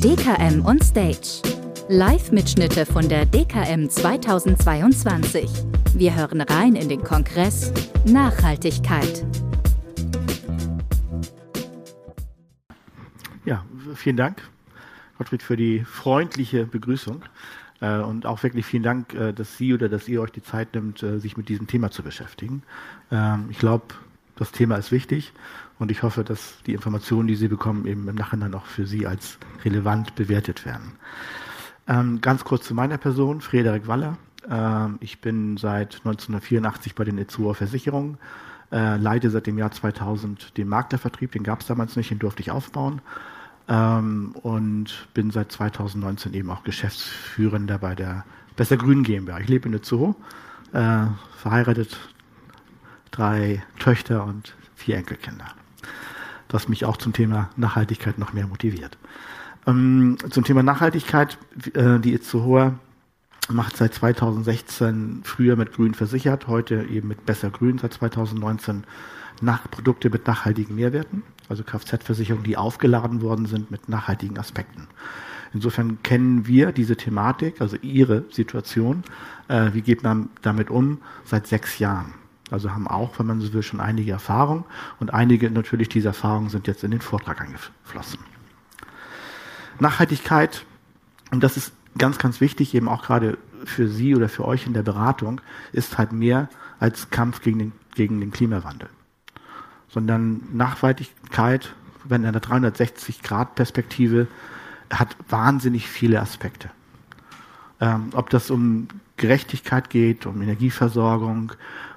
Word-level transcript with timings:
DKM 0.00 0.62
on 0.66 0.78
Stage. 0.82 1.40
Live-Mitschnitte 1.88 2.84
von 2.84 3.08
der 3.08 3.24
DKM 3.24 3.88
2022. 3.88 5.48
Wir 5.94 6.14
hören 6.14 6.42
rein 6.42 6.76
in 6.76 6.90
den 6.90 7.02
Kongress 7.02 7.72
Nachhaltigkeit. 8.04 9.24
Ja, 13.46 13.64
vielen 13.94 14.18
Dank, 14.18 14.42
Gottfried, 15.16 15.42
für 15.42 15.56
die 15.56 15.82
freundliche 15.84 16.66
Begrüßung. 16.66 17.22
Äh, 17.80 18.00
und 18.00 18.26
auch 18.26 18.42
wirklich 18.42 18.66
vielen 18.66 18.82
Dank, 18.82 19.14
äh, 19.14 19.32
dass 19.32 19.56
Sie 19.56 19.72
oder 19.72 19.88
dass 19.88 20.08
ihr 20.08 20.20
euch 20.20 20.30
die 20.30 20.42
Zeit 20.42 20.74
nimmt, 20.74 21.02
äh, 21.02 21.18
sich 21.20 21.38
mit 21.38 21.48
diesem 21.48 21.68
Thema 21.68 21.90
zu 21.90 22.02
beschäftigen. 22.02 22.62
Ähm, 23.10 23.46
ich 23.48 23.58
glaube, 23.58 23.86
das 24.36 24.52
Thema 24.52 24.76
ist 24.76 24.92
wichtig 24.92 25.32
und 25.78 25.90
ich 25.90 26.02
hoffe, 26.02 26.24
dass 26.24 26.56
die 26.66 26.72
Informationen, 26.72 27.28
die 27.28 27.36
Sie 27.36 27.48
bekommen, 27.48 27.86
eben 27.86 28.08
im 28.08 28.14
Nachhinein 28.14 28.54
auch 28.54 28.64
für 28.64 28.86
Sie 28.86 29.06
als 29.06 29.38
relevant 29.64 30.14
bewertet 30.14 30.64
werden. 30.64 30.92
Ähm, 31.86 32.20
ganz 32.20 32.44
kurz 32.44 32.66
zu 32.66 32.74
meiner 32.74 32.98
Person, 32.98 33.40
Frederik 33.40 33.86
Waller. 33.86 34.16
Ähm, 34.48 34.96
ich 35.00 35.20
bin 35.20 35.56
seit 35.56 35.96
1984 35.96 36.94
bei 36.94 37.04
den 37.04 37.18
Itzuer 37.18 37.54
Versicherungen, 37.54 38.18
äh, 38.72 38.96
leite 38.96 39.30
seit 39.30 39.46
dem 39.46 39.58
Jahr 39.58 39.70
2000 39.70 40.56
den 40.56 40.68
Maklervertrieb, 40.68 41.32
den 41.32 41.42
gab 41.42 41.60
es 41.60 41.66
damals 41.66 41.94
nicht, 41.96 42.10
den 42.10 42.18
durfte 42.18 42.40
ich 42.40 42.50
aufbauen. 42.50 43.02
Ähm, 43.68 44.34
und 44.42 45.08
bin 45.12 45.30
seit 45.30 45.52
2019 45.52 46.32
eben 46.34 46.50
auch 46.50 46.64
Geschäftsführender 46.64 47.78
bei 47.78 47.94
der 47.94 48.24
Besser 48.56 48.78
Grün 48.78 49.02
GmbH. 49.02 49.40
Ich 49.40 49.48
lebe 49.48 49.68
in 49.68 49.74
Itzuho, 49.74 50.16
äh, 50.72 51.06
verheiratet, 51.36 51.98
drei 53.10 53.62
Töchter 53.78 54.24
und 54.24 54.54
vier 54.74 54.96
Enkelkinder 54.96 55.46
was 56.56 56.68
mich 56.70 56.86
auch 56.86 56.96
zum 56.96 57.12
Thema 57.12 57.50
Nachhaltigkeit 57.56 58.18
noch 58.18 58.32
mehr 58.32 58.46
motiviert. 58.46 58.96
Ähm, 59.66 60.16
zum 60.30 60.42
Thema 60.42 60.62
Nachhaltigkeit, 60.62 61.36
äh, 61.74 61.98
die 62.00 62.14
Itzehoer 62.14 62.78
macht 63.50 63.76
seit 63.76 63.92
2016 63.92 65.20
früher 65.22 65.56
mit 65.56 65.74
Grün 65.74 65.92
versichert, 65.92 66.48
heute 66.48 66.84
eben 66.84 67.08
mit 67.08 67.26
Besser 67.26 67.50
Grün 67.50 67.76
seit 67.76 67.92
2019 67.92 68.84
nach 69.42 69.70
Produkte 69.70 70.08
mit 70.08 70.26
nachhaltigen 70.26 70.76
Mehrwerten, 70.76 71.24
also 71.50 71.62
Kfz-Versicherungen, 71.62 72.44
die 72.44 72.56
aufgeladen 72.56 73.20
worden 73.20 73.44
sind 73.44 73.70
mit 73.70 73.90
nachhaltigen 73.90 74.38
Aspekten. 74.38 74.88
Insofern 75.52 76.02
kennen 76.02 76.46
wir 76.46 76.72
diese 76.72 76.96
Thematik, 76.96 77.60
also 77.60 77.76
Ihre 77.82 78.24
Situation, 78.30 79.04
äh, 79.48 79.74
wie 79.74 79.82
geht 79.82 80.02
man 80.02 80.30
damit 80.40 80.70
um, 80.70 81.02
seit 81.24 81.46
sechs 81.46 81.78
Jahren. 81.78 82.14
Also 82.50 82.70
haben 82.70 82.86
auch, 82.86 83.18
wenn 83.18 83.26
man 83.26 83.40
so 83.40 83.52
will, 83.52 83.62
schon 83.62 83.80
einige 83.80 84.12
Erfahrungen 84.12 84.64
und 85.00 85.12
einige 85.12 85.50
natürlich 85.50 85.88
dieser 85.88 86.10
Erfahrungen 86.10 86.48
sind 86.48 86.66
jetzt 86.66 86.84
in 86.84 86.92
den 86.92 87.00
Vortrag 87.00 87.40
eingeflossen. 87.40 88.20
Nachhaltigkeit, 89.80 90.64
und 91.32 91.42
das 91.42 91.56
ist 91.56 91.72
ganz, 91.98 92.18
ganz 92.18 92.40
wichtig, 92.40 92.74
eben 92.74 92.88
auch 92.88 93.02
gerade 93.02 93.36
für 93.64 93.88
Sie 93.88 94.14
oder 94.14 94.28
für 94.28 94.44
euch 94.44 94.66
in 94.66 94.74
der 94.74 94.82
Beratung, 94.82 95.40
ist 95.72 95.98
halt 95.98 96.12
mehr 96.12 96.48
als 96.78 97.10
Kampf 97.10 97.42
gegen 97.42 97.58
den, 97.58 97.72
gegen 97.94 98.20
den 98.20 98.30
Klimawandel. 98.30 98.88
Sondern 99.88 100.42
Nachhaltigkeit, 100.52 101.74
wenn 102.04 102.22
in 102.22 102.28
einer 102.28 102.40
360-Grad-Perspektive, 102.40 104.28
hat 104.90 105.16
wahnsinnig 105.28 105.88
viele 105.88 106.20
Aspekte. 106.20 106.70
Ähm, 107.80 108.10
ob 108.12 108.30
das 108.30 108.50
um 108.50 108.88
Gerechtigkeit 109.16 109.90
geht, 109.90 110.26
um 110.26 110.42
Energieversorgung, 110.42 111.52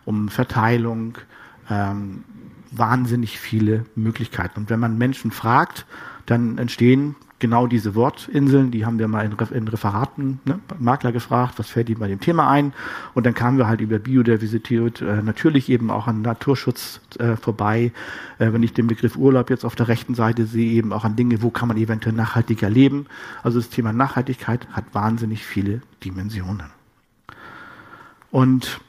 um 0.05 0.29
Verteilung, 0.29 1.17
ähm, 1.69 2.23
wahnsinnig 2.71 3.39
viele 3.39 3.85
Möglichkeiten. 3.95 4.61
Und 4.61 4.69
wenn 4.69 4.79
man 4.79 4.97
Menschen 4.97 5.31
fragt, 5.31 5.85
dann 6.25 6.57
entstehen 6.57 7.15
genau 7.39 7.67
diese 7.67 7.95
Wortinseln, 7.95 8.69
die 8.69 8.85
haben 8.85 8.99
wir 8.99 9.07
mal 9.07 9.25
in, 9.25 9.35
in 9.55 9.67
Referaten, 9.67 10.39
ne, 10.45 10.59
Makler 10.77 11.11
gefragt, 11.11 11.57
was 11.57 11.69
fällt 11.69 11.89
ihnen 11.89 11.99
bei 11.99 12.07
dem 12.07 12.19
Thema 12.19 12.49
ein? 12.49 12.73
Und 13.13 13.25
dann 13.25 13.33
kamen 13.33 13.57
wir 13.57 13.67
halt 13.67 13.81
über 13.81 13.97
Biodiversität, 13.97 15.01
äh, 15.01 15.21
natürlich 15.23 15.69
eben 15.69 15.89
auch 15.89 16.07
an 16.07 16.21
Naturschutz 16.21 16.99
äh, 17.17 17.35
vorbei. 17.37 17.91
Äh, 18.37 18.53
wenn 18.53 18.61
ich 18.61 18.73
den 18.73 18.87
Begriff 18.87 19.15
Urlaub 19.15 19.49
jetzt 19.49 19.65
auf 19.65 19.75
der 19.75 19.87
rechten 19.87 20.15
Seite 20.15 20.45
sehe, 20.45 20.71
eben 20.73 20.93
auch 20.93 21.05
an 21.05 21.15
Dinge, 21.15 21.41
wo 21.41 21.49
kann 21.49 21.69
man 21.69 21.77
eventuell 21.77 22.15
nachhaltiger 22.15 22.69
leben. 22.69 23.07
Also 23.41 23.59
das 23.59 23.69
Thema 23.69 23.93
Nachhaltigkeit 23.93 24.67
hat 24.71 24.85
wahnsinnig 24.93 25.45
viele 25.45 25.81
Dimensionen. 26.03 26.78
Und 28.31 28.79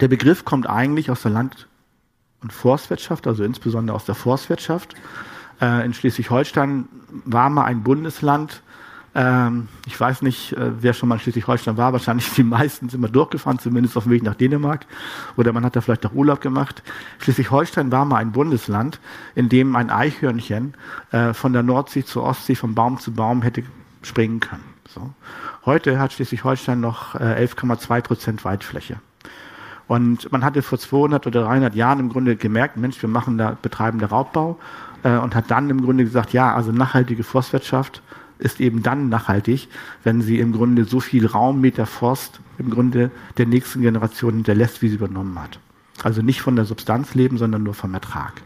der 0.00 0.08
Begriff 0.08 0.44
kommt 0.44 0.68
eigentlich 0.68 1.10
aus 1.10 1.22
der 1.22 1.30
Land- 1.30 1.68
und 2.42 2.52
Forstwirtschaft, 2.52 3.26
also 3.26 3.44
insbesondere 3.44 3.94
aus 3.96 4.04
der 4.04 4.14
Forstwirtschaft. 4.14 4.94
Äh, 5.60 5.84
in 5.84 5.94
Schleswig-Holstein 5.94 6.88
war 7.24 7.50
mal 7.50 7.64
ein 7.64 7.82
Bundesland. 7.82 8.62
Ähm, 9.14 9.68
ich 9.86 9.98
weiß 9.98 10.22
nicht, 10.22 10.52
äh, 10.54 10.82
wer 10.82 10.94
schon 10.94 11.08
mal 11.08 11.16
in 11.16 11.20
Schleswig-Holstein 11.20 11.76
war. 11.76 11.92
Wahrscheinlich 11.92 12.30
die 12.32 12.42
meisten 12.42 12.88
sind 12.88 13.00
mal 13.00 13.08
durchgefahren, 13.10 13.58
zumindest 13.58 13.96
auf 13.96 14.04
dem 14.04 14.12
Weg 14.12 14.22
nach 14.22 14.34
Dänemark. 14.34 14.86
Oder 15.36 15.52
man 15.52 15.64
hat 15.64 15.76
da 15.76 15.80
vielleicht 15.80 16.06
auch 16.06 16.14
Urlaub 16.14 16.40
gemacht. 16.40 16.82
Schleswig-Holstein 17.20 17.92
war 17.92 18.04
mal 18.04 18.16
ein 18.16 18.32
Bundesland, 18.32 18.98
in 19.34 19.48
dem 19.48 19.76
ein 19.76 19.90
Eichhörnchen 19.90 20.74
äh, 21.12 21.34
von 21.34 21.52
der 21.52 21.62
Nordsee 21.62 22.04
zur 22.04 22.24
Ostsee, 22.24 22.54
von 22.54 22.74
Baum 22.74 22.98
zu 22.98 23.12
Baum 23.12 23.42
hätte 23.42 23.62
springen 24.02 24.40
können. 24.40 24.71
So. 24.94 25.10
Heute 25.64 25.98
hat 25.98 26.12
Schleswig-Holstein 26.12 26.80
noch 26.80 27.14
11,2 27.14 28.00
Prozent 28.02 28.44
Waldfläche. 28.44 28.96
Und 29.88 30.30
man 30.32 30.44
hatte 30.44 30.62
vor 30.62 30.78
200 30.78 31.26
oder 31.26 31.42
300 31.42 31.74
Jahren 31.74 32.00
im 32.00 32.08
Grunde 32.08 32.36
gemerkt, 32.36 32.76
Mensch, 32.76 33.00
wir 33.02 33.08
machen 33.08 33.38
da, 33.38 33.56
betreiben 33.60 33.98
da 33.98 34.06
Raubbau 34.06 34.58
äh, 35.02 35.16
und 35.16 35.34
hat 35.34 35.50
dann 35.50 35.70
im 35.70 35.82
Grunde 35.82 36.04
gesagt, 36.04 36.32
ja, 36.32 36.54
also 36.54 36.72
nachhaltige 36.72 37.24
Forstwirtschaft 37.24 38.02
ist 38.38 38.60
eben 38.60 38.82
dann 38.82 39.08
nachhaltig, 39.08 39.68
wenn 40.02 40.20
sie 40.20 40.38
im 40.40 40.52
Grunde 40.52 40.84
so 40.84 41.00
viel 41.00 41.26
Raummeter 41.26 41.86
Forst 41.86 42.40
im 42.58 42.70
Grunde 42.70 43.10
der 43.38 43.46
nächsten 43.46 43.82
Generation 43.82 44.34
hinterlässt, 44.34 44.82
wie 44.82 44.88
sie 44.88 44.96
übernommen 44.96 45.40
hat. 45.40 45.58
Also 46.02 46.22
nicht 46.22 46.42
von 46.42 46.56
der 46.56 46.64
Substanz 46.64 47.14
leben, 47.14 47.38
sondern 47.38 47.62
nur 47.62 47.74
vom 47.74 47.94
Ertrag. 47.94 48.42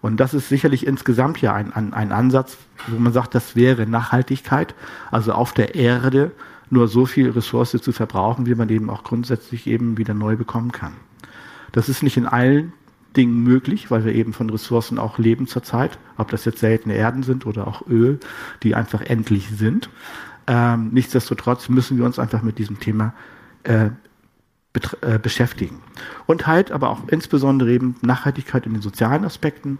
Und 0.00 0.18
das 0.18 0.34
ist 0.34 0.48
sicherlich 0.48 0.86
insgesamt 0.86 1.40
ja 1.40 1.54
ein, 1.54 1.72
ein, 1.72 1.92
ein 1.92 2.12
Ansatz, 2.12 2.56
wo 2.86 2.98
man 2.98 3.12
sagt, 3.12 3.34
das 3.34 3.56
wäre 3.56 3.86
Nachhaltigkeit, 3.86 4.74
also 5.10 5.32
auf 5.32 5.52
der 5.52 5.74
Erde 5.74 6.30
nur 6.70 6.86
so 6.86 7.06
viel 7.06 7.30
Ressource 7.30 7.72
zu 7.72 7.92
verbrauchen, 7.92 8.46
wie 8.46 8.54
man 8.54 8.68
eben 8.68 8.90
auch 8.90 9.02
grundsätzlich 9.02 9.66
eben 9.66 9.98
wieder 9.98 10.14
neu 10.14 10.36
bekommen 10.36 10.70
kann. 10.70 10.92
Das 11.72 11.88
ist 11.88 12.02
nicht 12.02 12.16
in 12.16 12.26
allen 12.26 12.72
Dingen 13.16 13.42
möglich, 13.42 13.90
weil 13.90 14.04
wir 14.04 14.14
eben 14.14 14.32
von 14.32 14.50
Ressourcen 14.50 14.98
auch 14.98 15.18
leben 15.18 15.46
zurzeit, 15.46 15.98
ob 16.16 16.30
das 16.30 16.44
jetzt 16.44 16.60
seltene 16.60 16.94
Erden 16.94 17.22
sind 17.22 17.46
oder 17.46 17.66
auch 17.66 17.86
Öl, 17.88 18.20
die 18.62 18.74
einfach 18.74 19.00
endlich 19.00 19.48
sind. 19.48 19.90
Ähm, 20.46 20.90
nichtsdestotrotz 20.92 21.68
müssen 21.68 21.98
wir 21.98 22.04
uns 22.04 22.18
einfach 22.18 22.42
mit 22.42 22.58
diesem 22.58 22.80
Thema 22.80 23.14
äh, 23.64 23.90
äh, 25.00 25.18
beschäftigen. 25.18 25.82
Und 26.26 26.46
halt 26.46 26.70
aber 26.72 26.90
auch 26.90 27.08
insbesondere 27.08 27.70
eben 27.72 27.96
Nachhaltigkeit 28.02 28.66
in 28.66 28.74
den 28.74 28.82
sozialen 28.82 29.24
Aspekten 29.24 29.78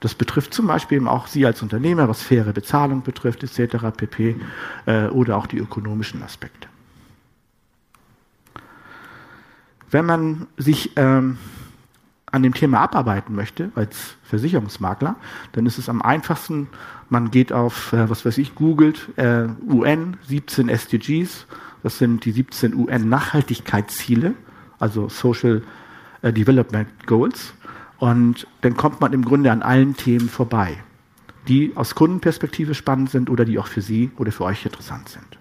das 0.00 0.14
betrifft 0.14 0.52
zum 0.52 0.66
Beispiel 0.66 0.96
eben 0.96 1.08
auch 1.08 1.26
Sie 1.26 1.46
als 1.46 1.62
Unternehmer, 1.62 2.08
was 2.08 2.22
faire 2.22 2.52
Bezahlung 2.52 3.02
betrifft, 3.02 3.42
etc. 3.42 3.86
pp. 3.96 4.36
Äh, 4.84 5.06
oder 5.06 5.36
auch 5.36 5.46
die 5.46 5.58
ökonomischen 5.58 6.22
Aspekte. 6.22 6.68
Wenn 9.90 10.04
man 10.04 10.46
sich 10.56 10.92
ähm, 10.96 11.38
an 12.26 12.42
dem 12.42 12.52
Thema 12.52 12.80
abarbeiten 12.80 13.34
möchte 13.34 13.70
als 13.74 14.16
Versicherungsmakler, 14.24 15.16
dann 15.52 15.64
ist 15.64 15.78
es 15.78 15.88
am 15.88 16.02
einfachsten, 16.02 16.68
man 17.08 17.30
geht 17.30 17.52
auf, 17.52 17.92
äh, 17.92 18.10
was 18.10 18.26
weiß 18.26 18.36
ich, 18.38 18.54
googelt 18.54 19.08
äh, 19.16 19.46
UN 19.66 20.18
17 20.28 20.68
SDGs, 20.68 21.46
das 21.86 21.98
sind 21.98 22.24
die 22.24 22.32
17 22.32 22.74
UN-Nachhaltigkeitsziele, 22.74 24.34
also 24.80 25.08
Social 25.08 25.62
äh, 26.20 26.32
Development 26.32 26.88
Goals. 27.06 27.54
Und 27.98 28.48
dann 28.62 28.76
kommt 28.76 29.00
man 29.00 29.12
im 29.12 29.24
Grunde 29.24 29.52
an 29.52 29.62
allen 29.62 29.96
Themen 29.96 30.28
vorbei, 30.28 30.78
die 31.46 31.70
aus 31.76 31.94
Kundenperspektive 31.94 32.74
spannend 32.74 33.10
sind 33.10 33.30
oder 33.30 33.44
die 33.44 33.56
auch 33.60 33.68
für 33.68 33.82
Sie 33.82 34.10
oder 34.16 34.32
für 34.32 34.42
euch 34.42 34.64
interessant 34.64 35.10
sind. 35.10 35.38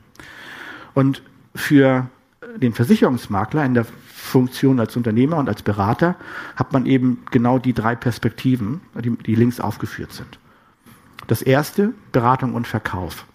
Und 0.94 1.24
für 1.56 2.12
den 2.58 2.74
Versicherungsmakler 2.74 3.66
in 3.66 3.74
der 3.74 3.88
Funktion 4.06 4.80
als 4.80 4.96
Unternehmer 4.96 5.38
und 5.38 5.50
als 5.50 5.64
Berater 5.64 6.16
hat 6.56 6.74
man 6.74 6.86
eben 6.86 7.24
genau 7.32 7.58
die 7.58 7.74
drei 7.74 7.96
Perspektiven, 7.96 8.82
die, 9.04 9.10
die 9.10 9.34
links 9.34 9.60
aufgeführt 9.60 10.14
sind. 10.14 10.38
Das 11.26 11.42
erste, 11.42 11.94
Beratung 12.12 12.54
und 12.54 12.68
Verkauf. 12.68 13.26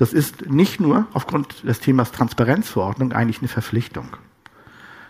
Das 0.00 0.14
ist 0.14 0.50
nicht 0.50 0.80
nur 0.80 1.06
aufgrund 1.12 1.68
des 1.68 1.80
Themas 1.80 2.10
Transparenzverordnung 2.10 3.12
eigentlich 3.12 3.40
eine 3.40 3.48
Verpflichtung. 3.48 4.16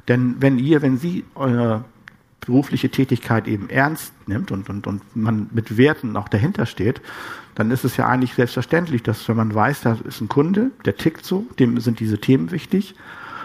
Denn 0.08 0.34
wenn 0.40 0.58
ihr, 0.58 0.82
wenn 0.82 0.96
Sie 0.98 1.24
euer 1.36 1.84
berufliche 2.40 2.90
Tätigkeit 2.90 3.46
eben 3.46 3.70
ernst 3.70 4.12
nimmt 4.26 4.50
und, 4.50 4.68
und, 4.68 4.88
und 4.88 5.02
man 5.14 5.48
mit 5.52 5.76
Werten 5.76 6.16
auch 6.16 6.28
dahinter 6.28 6.66
steht, 6.66 7.00
dann 7.54 7.70
ist 7.70 7.84
es 7.84 7.96
ja 7.98 8.08
eigentlich 8.08 8.34
selbstverständlich, 8.34 9.04
dass 9.04 9.28
wenn 9.28 9.36
man 9.36 9.54
weiß, 9.54 9.82
da 9.82 9.96
ist 10.02 10.22
ein 10.22 10.28
Kunde, 10.28 10.72
der 10.84 10.96
tickt 10.96 11.24
so, 11.24 11.46
dem 11.60 11.78
sind 11.78 12.00
diese 12.00 12.18
Themen 12.18 12.50
wichtig 12.50 12.96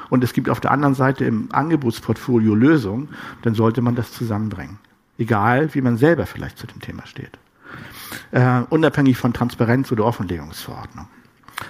und 0.10 0.24
es 0.24 0.34
gibt 0.34 0.50
auf 0.50 0.62
der 0.62 0.72
anderen 0.72 0.96
Seite 0.96 1.26
im 1.26 1.50
Angebotsportfolio 1.52 2.56
Lösungen, 2.56 3.10
dann 3.44 3.54
sollte 3.54 3.84
man 3.84 3.94
das 3.94 4.12
zusammenbringen. 4.12 4.80
Egal, 5.20 5.76
wie 5.76 5.82
man 5.82 5.98
selber 5.98 6.26
vielleicht 6.26 6.58
zu 6.58 6.66
dem 6.66 6.82
Thema 6.82 7.06
steht. 7.06 7.38
äh, 8.32 8.62
unabhängig 8.72 9.18
von 9.18 9.32
Transparenz 9.32 9.92
oder 9.92 10.06
Offenlegungsverordnung. 10.06 11.08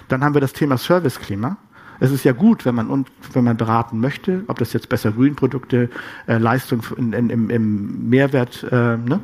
Dann 0.08 0.24
haben 0.24 0.34
wir 0.34 0.40
das 0.40 0.52
Thema 0.52 0.78
Serviceklima. 0.78 1.56
Es 1.98 2.10
ist 2.10 2.24
ja 2.24 2.32
gut, 2.32 2.64
wenn 2.64 2.74
man, 2.74 3.06
wenn 3.32 3.44
man 3.44 3.56
beraten 3.56 4.00
möchte, 4.00 4.44
ob 4.48 4.58
das 4.58 4.72
jetzt 4.72 4.88
besser 4.88 5.12
Grünprodukte, 5.12 5.88
äh, 6.26 6.38
Leistung 6.38 6.82
in, 6.96 7.12
in, 7.12 7.30
im, 7.30 7.50
im 7.50 8.08
Mehrwert 8.10 8.64
äh, 8.70 8.96
ne, 8.98 9.20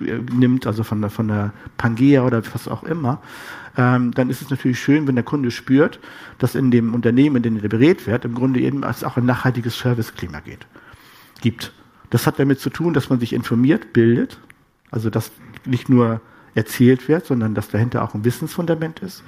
nimmt, 0.00 0.66
also 0.66 0.82
von 0.82 1.00
der, 1.00 1.10
von 1.10 1.28
der 1.28 1.52
Pangea 1.76 2.24
oder 2.24 2.42
was 2.52 2.68
auch 2.68 2.82
immer, 2.82 3.20
ähm, 3.76 4.12
dann 4.12 4.30
ist 4.30 4.42
es 4.42 4.50
natürlich 4.50 4.80
schön, 4.80 5.06
wenn 5.06 5.14
der 5.14 5.24
Kunde 5.24 5.50
spürt, 5.50 6.00
dass 6.38 6.54
in 6.54 6.70
dem 6.70 6.94
Unternehmen, 6.94 7.36
in 7.36 7.42
dem 7.42 7.62
er 7.62 7.68
berät 7.68 8.06
wird, 8.06 8.24
im 8.24 8.34
Grunde 8.34 8.60
eben 8.60 8.82
es 8.82 9.04
auch 9.04 9.16
ein 9.16 9.26
nachhaltiges 9.26 9.78
Serviceklima 9.78 10.40
geht, 10.40 10.66
gibt. 11.40 11.72
Das 12.10 12.26
hat 12.26 12.38
damit 12.38 12.60
zu 12.60 12.70
tun, 12.70 12.94
dass 12.94 13.10
man 13.10 13.20
sich 13.20 13.32
informiert, 13.32 13.92
bildet, 13.92 14.38
also 14.90 15.10
dass 15.10 15.30
nicht 15.64 15.88
nur 15.88 16.20
erzählt 16.56 17.06
wird, 17.06 17.26
sondern 17.26 17.54
dass 17.54 17.68
dahinter 17.68 18.02
auch 18.02 18.14
ein 18.14 18.24
Wissensfundament 18.24 19.00
ist. 19.00 19.22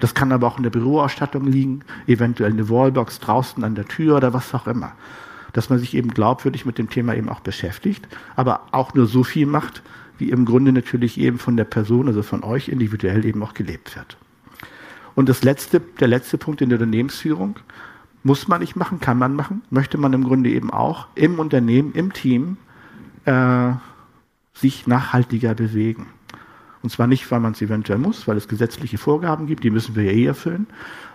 Das 0.00 0.14
kann 0.14 0.32
aber 0.32 0.48
auch 0.48 0.56
in 0.56 0.64
der 0.64 0.70
Büroausstattung 0.70 1.46
liegen, 1.46 1.84
eventuell 2.06 2.50
eine 2.50 2.68
Wallbox 2.68 3.20
draußen 3.20 3.62
an 3.62 3.76
der 3.76 3.86
Tür 3.86 4.16
oder 4.16 4.34
was 4.34 4.52
auch 4.52 4.66
immer. 4.66 4.92
Dass 5.52 5.70
man 5.70 5.78
sich 5.78 5.94
eben 5.94 6.10
glaubwürdig 6.10 6.66
mit 6.66 6.78
dem 6.78 6.90
Thema 6.90 7.14
eben 7.14 7.28
auch 7.28 7.40
beschäftigt, 7.40 8.06
aber 8.34 8.62
auch 8.72 8.94
nur 8.94 9.06
so 9.06 9.22
viel 9.22 9.46
macht, 9.46 9.82
wie 10.18 10.30
im 10.30 10.44
Grunde 10.44 10.72
natürlich 10.72 11.18
eben 11.18 11.38
von 11.38 11.56
der 11.56 11.64
Person, 11.64 12.08
also 12.08 12.22
von 12.22 12.42
euch 12.42 12.68
individuell 12.68 13.24
eben 13.24 13.42
auch 13.42 13.54
gelebt 13.54 13.94
wird. 13.94 14.16
Und 15.14 15.28
das 15.28 15.44
letzte, 15.44 15.80
der 16.00 16.08
letzte 16.08 16.36
Punkt 16.36 16.62
in 16.62 16.68
der 16.68 16.78
Unternehmensführung, 16.78 17.56
muss 18.24 18.48
man 18.48 18.60
nicht 18.60 18.76
machen, 18.76 18.98
kann 18.98 19.18
man 19.18 19.34
machen, 19.34 19.62
möchte 19.70 19.98
man 19.98 20.12
im 20.12 20.24
Grunde 20.24 20.50
eben 20.50 20.70
auch 20.70 21.06
im 21.14 21.38
Unternehmen, 21.38 21.92
im 21.92 22.12
Team 22.12 22.56
äh, 23.24 23.72
sich 24.54 24.86
nachhaltiger 24.86 25.54
bewegen. 25.54 26.06
Und 26.82 26.90
zwar 26.90 27.06
nicht, 27.06 27.30
weil 27.30 27.40
man 27.40 27.52
es 27.52 27.62
eventuell 27.62 27.98
muss, 27.98 28.26
weil 28.26 28.36
es 28.36 28.48
gesetzliche 28.48 28.98
Vorgaben 28.98 29.46
gibt, 29.46 29.62
die 29.62 29.70
müssen 29.70 29.94
wir 29.94 30.04
ja 30.04 30.12
eh 30.12 30.26
erfüllen, 30.26 30.66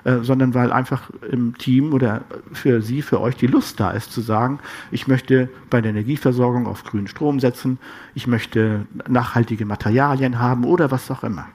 äh, 0.06 0.19
sondern 0.22 0.54
weil 0.54 0.72
einfach 0.72 1.10
im 1.30 1.58
Team 1.58 1.94
oder 1.94 2.22
für 2.54 2.81
Sie, 2.81 3.02
für 3.02 3.19
euch 3.19 3.36
die 3.36 3.48
Lust 3.48 3.80
da 3.80 3.92
ist 3.92 4.12
zu 4.12 4.22
sagen, 4.22 4.60
ich 4.92 5.08
möchte 5.08 5.50
bei 5.69 5.81
der 5.81 5.92
Energieversorgung 5.92 6.68
auf 6.68 6.86
grünen 6.86 7.08
Strom 7.08 7.42
setzen, 7.42 7.80
ich 8.16 8.28
möchte 8.28 8.88
nachhaltige 9.08 9.66
Materialien 9.66 10.40
haben 10.40 10.64
oder 10.64 10.90
was 10.90 11.12
auch 11.12 11.24
immer. 11.24 11.48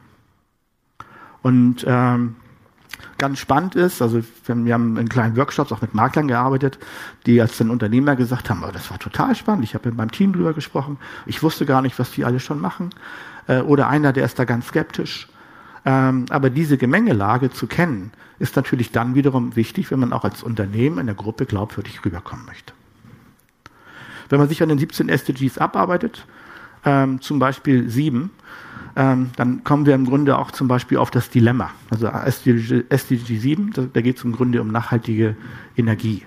Und 1.40 1.84
ähm, 1.88 2.36
ganz 3.18 3.38
spannend 3.38 3.74
ist, 3.74 4.02
also 4.02 4.22
wir 4.46 4.74
haben 4.74 4.96
in 4.96 5.08
kleinen 5.08 5.36
Workshops 5.36 5.72
auch 5.72 5.80
mit 5.80 5.94
Maklern 5.94 6.28
gearbeitet, 6.28 6.78
die 7.26 7.40
als 7.40 7.56
dann 7.58 7.70
Unternehmer 7.70 8.16
gesagt 8.16 8.50
haben, 8.50 8.64
oh, 8.66 8.70
das 8.72 8.90
war 8.90 8.98
total 8.98 9.34
spannend, 9.34 9.64
ich 9.64 9.74
habe 9.74 9.88
mit 9.88 9.96
meinem 9.96 10.10
Team 10.10 10.32
drüber 10.32 10.52
gesprochen, 10.54 10.98
ich 11.26 11.42
wusste 11.42 11.66
gar 11.66 11.82
nicht, 11.82 11.98
was 11.98 12.10
die 12.10 12.24
alle 12.24 12.40
schon 12.40 12.60
machen. 12.60 12.90
Äh, 13.46 13.60
oder 13.60 13.88
einer, 13.88 14.12
der 14.12 14.24
ist 14.24 14.38
da 14.38 14.44
ganz 14.44 14.68
skeptisch. 14.68 15.28
Ähm, 15.84 16.26
aber 16.30 16.50
diese 16.50 16.78
Gemengelage 16.78 17.50
zu 17.50 17.66
kennen, 17.66 18.12
ist 18.38 18.56
natürlich 18.56 18.92
dann 18.92 19.14
wiederum 19.14 19.56
wichtig, 19.56 19.90
wenn 19.90 20.00
man 20.00 20.12
auch 20.12 20.24
als 20.24 20.42
Unternehmen 20.42 20.98
in 20.98 21.06
der 21.06 21.14
Gruppe 21.14 21.46
glaubwürdig 21.46 22.04
rüberkommen 22.04 22.46
möchte. 22.46 22.72
Wenn 24.28 24.38
man 24.38 24.48
sich 24.48 24.62
an 24.62 24.68
den 24.68 24.78
17 24.78 25.08
SDGs 25.08 25.58
abarbeitet, 25.58 26.26
ähm, 26.84 27.20
zum 27.20 27.38
Beispiel 27.38 27.88
sieben, 27.88 28.30
ähm, 28.96 29.30
dann 29.36 29.64
kommen 29.64 29.86
wir 29.86 29.94
im 29.94 30.04
Grunde 30.04 30.38
auch 30.38 30.50
zum 30.50 30.68
Beispiel 30.68 30.98
auf 30.98 31.10
das 31.10 31.30
Dilemma. 31.30 31.70
Also 31.90 32.08
SDG, 32.08 32.84
SDG 32.88 33.38
7, 33.38 33.72
da, 33.72 33.82
da 33.92 34.00
geht 34.00 34.18
es 34.18 34.24
im 34.24 34.32
Grunde 34.32 34.60
um 34.60 34.68
nachhaltige 34.68 35.36
Energie. 35.76 36.22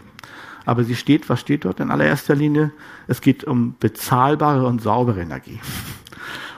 Aber 0.66 0.84
sie 0.84 0.96
steht, 0.96 1.30
was 1.30 1.40
steht 1.40 1.66
dort 1.66 1.80
in 1.80 1.92
allererster 1.92 2.36
Linie? 2.36 2.72
Es 3.08 3.22
geht 3.22 3.44
um 3.44 3.76
bezahlbare 3.80 4.66
und 4.66 4.82
saubere 4.82 5.22
Energie. 5.22 5.60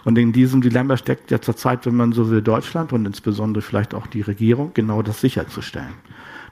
Und 0.06 0.18
in 0.18 0.32
diesem 0.32 0.62
Dilemma 0.62 0.96
steckt 0.96 1.32
ja 1.32 1.42
zurzeit, 1.42 1.86
wenn 1.86 1.96
man 1.96 2.14
so 2.14 2.30
will, 2.30 2.42
Deutschland 2.42 2.94
und 2.94 3.06
insbesondere 3.06 3.62
vielleicht 3.62 3.94
auch 3.94 4.08
die 4.08 4.22
Regierung, 4.22 4.72
genau 4.74 5.02
das 5.02 5.20
sicherzustellen. 5.20 5.94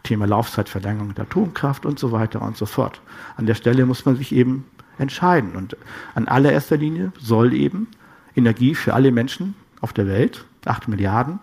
Thema 0.03 0.27
Laufzeitverlängerung 0.27 1.15
der 1.15 1.23
Atomkraft 1.23 1.85
und 1.85 1.97
so 1.97 2.11
weiter 2.11 2.41
und 2.41 2.57
so 2.57 2.65
fort. 2.65 2.99
An 3.37 3.45
der 3.45 3.55
Stelle 3.55 3.85
muss 3.85 4.05
man 4.05 4.17
sich 4.17 4.33
eben 4.33 4.65
entscheiden. 4.97 5.55
Und 5.55 5.77
an 6.13 6.27
allererster 6.27 6.75
Linie 6.75 7.13
soll 7.17 7.53
eben 7.53 7.87
Energie 8.35 8.75
für 8.75 8.93
alle 8.93 9.11
Menschen 9.11 9.55
auf 9.81 9.93
der 9.93 10.07
Welt, 10.07 10.45
acht 10.65 10.87
Milliarden, 10.87 11.39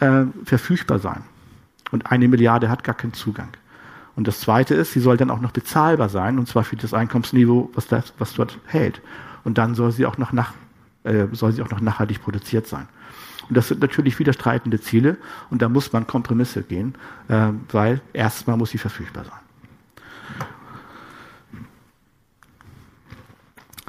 äh, 0.00 0.24
verfügbar 0.44 0.98
sein. 0.98 1.22
Und 1.90 2.10
eine 2.10 2.28
Milliarde 2.28 2.68
hat 2.68 2.84
gar 2.84 2.94
keinen 2.94 3.12
Zugang. 3.14 3.48
Und 4.16 4.28
das 4.28 4.40
Zweite 4.40 4.74
ist, 4.74 4.92
sie 4.92 5.00
soll 5.00 5.16
dann 5.16 5.30
auch 5.30 5.40
noch 5.40 5.52
bezahlbar 5.52 6.08
sein, 6.08 6.38
und 6.38 6.48
zwar 6.48 6.64
für 6.64 6.76
das 6.76 6.94
Einkommensniveau, 6.94 7.70
was, 7.74 7.88
das, 7.88 8.12
was 8.18 8.34
dort 8.34 8.58
hält. 8.66 9.00
Und 9.42 9.58
dann 9.58 9.74
soll 9.74 9.92
sie 9.92 10.06
auch 10.06 10.18
noch 10.18 10.32
nach 10.32 10.52
äh, 11.04 11.26
soll 11.32 11.52
sie 11.52 11.62
auch 11.62 11.70
noch 11.70 11.80
nachhaltig 11.80 12.22
produziert 12.22 12.66
sein. 12.66 12.88
Und 13.48 13.56
das 13.56 13.68
sind 13.68 13.80
natürlich 13.80 14.18
widerstreitende 14.18 14.80
Ziele 14.80 15.18
und 15.50 15.60
da 15.60 15.68
muss 15.68 15.92
man 15.92 16.06
Kompromisse 16.06 16.62
gehen, 16.62 16.94
äh, 17.28 17.48
weil 17.70 18.00
erstmal 18.12 18.56
muss 18.56 18.70
sie 18.70 18.78
verfügbar 18.78 19.24
sein. 19.24 19.43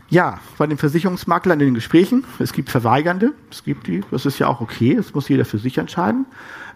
Ja, 0.10 0.40
bei 0.58 0.68
den 0.68 0.78
Versicherungsmaklern 0.78 1.60
in 1.60 1.68
den 1.68 1.74
Gesprächen, 1.74 2.26
es 2.38 2.54
gibt 2.54 2.70
Verweigernde, 2.70 3.34
es 3.50 3.64
gibt 3.64 3.88
die, 3.88 4.04
das 4.12 4.26
ist 4.26 4.38
ja 4.38 4.48
auch 4.48 4.62
okay, 4.62 4.96
das 4.96 5.14
muss 5.16 5.28
jeder 5.30 5.46
für 5.46 5.58
sich 5.58 5.80
entscheiden. 5.80 6.28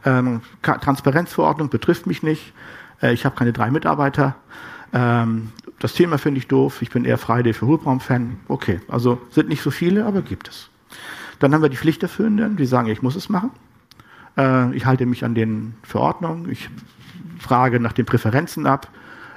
Ähm, 0.03 0.41
Transparenzverordnung 0.63 1.69
betrifft 1.69 2.07
mich 2.07 2.23
nicht, 2.23 2.53
äh, 3.01 3.13
ich 3.13 3.25
habe 3.25 3.35
keine 3.35 3.53
drei 3.53 3.69
Mitarbeiter. 3.69 4.35
Ähm, 4.93 5.51
das 5.77 5.93
Thema 5.93 6.17
finde 6.17 6.39
ich 6.39 6.47
doof, 6.47 6.81
ich 6.81 6.89
bin 6.89 7.05
eher 7.05 7.19
Friday 7.19 7.53
für 7.53 7.67
Hubraum-Fan. 7.67 8.37
Okay, 8.47 8.81
also 8.87 9.21
sind 9.29 9.47
nicht 9.47 9.61
so 9.61 9.69
viele, 9.69 10.05
aber 10.05 10.23
gibt 10.23 10.47
es. 10.47 10.69
Dann 11.37 11.53
haben 11.53 11.61
wir 11.61 11.69
die 11.69 11.77
Pflichterfüllenden, 11.77 12.57
die 12.57 12.65
sagen, 12.65 12.87
ich 12.87 13.03
muss 13.03 13.15
es 13.15 13.29
machen. 13.29 13.51
Äh, 14.37 14.75
ich 14.75 14.87
halte 14.87 15.05
mich 15.05 15.23
an 15.23 15.35
den 15.35 15.75
Verordnungen, 15.83 16.49
ich 16.49 16.69
frage 17.39 17.79
nach 17.79 17.93
den 17.93 18.05
Präferenzen 18.05 18.65
ab. 18.65 18.87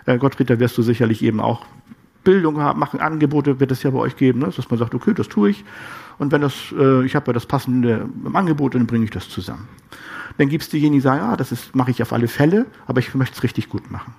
Äh, 0.06 0.16
Gottfried, 0.16 0.48
da 0.48 0.58
wirst 0.58 0.78
du 0.78 0.82
sicherlich 0.82 1.22
eben 1.22 1.40
auch 1.40 1.66
Bildung 2.24 2.54
machen, 2.54 3.00
Angebote 3.00 3.60
wird 3.60 3.72
es 3.72 3.82
ja 3.82 3.90
bei 3.90 3.98
euch 3.98 4.16
geben, 4.16 4.40
ne? 4.40 4.50
dass 4.54 4.70
man 4.70 4.78
sagt, 4.78 4.94
okay, 4.94 5.14
das 5.14 5.28
tue 5.28 5.50
ich. 5.50 5.64
Und 6.18 6.32
wenn 6.32 6.40
das, 6.40 6.54
äh, 6.78 7.04
ich 7.04 7.14
habe 7.14 7.28
ja 7.28 7.32
das 7.32 7.46
passende 7.46 8.08
im 8.24 8.36
Angebot, 8.36 8.74
dann 8.74 8.86
bringe 8.86 9.04
ich 9.04 9.10
das 9.10 9.28
zusammen. 9.28 9.68
Dann 10.38 10.48
gibt 10.48 10.64
es 10.64 10.70
diejenigen, 10.70 10.94
die 10.94 11.00
sagen, 11.00 11.22
ah, 11.22 11.36
das 11.36 11.52
mache 11.74 11.90
ich 11.90 12.02
auf 12.02 12.12
alle 12.12 12.28
Fälle, 12.28 12.66
aber 12.86 13.00
ich 13.00 13.14
möchte 13.14 13.36
es 13.36 13.42
richtig 13.42 13.68
gut 13.68 13.90
machen. 13.90 14.14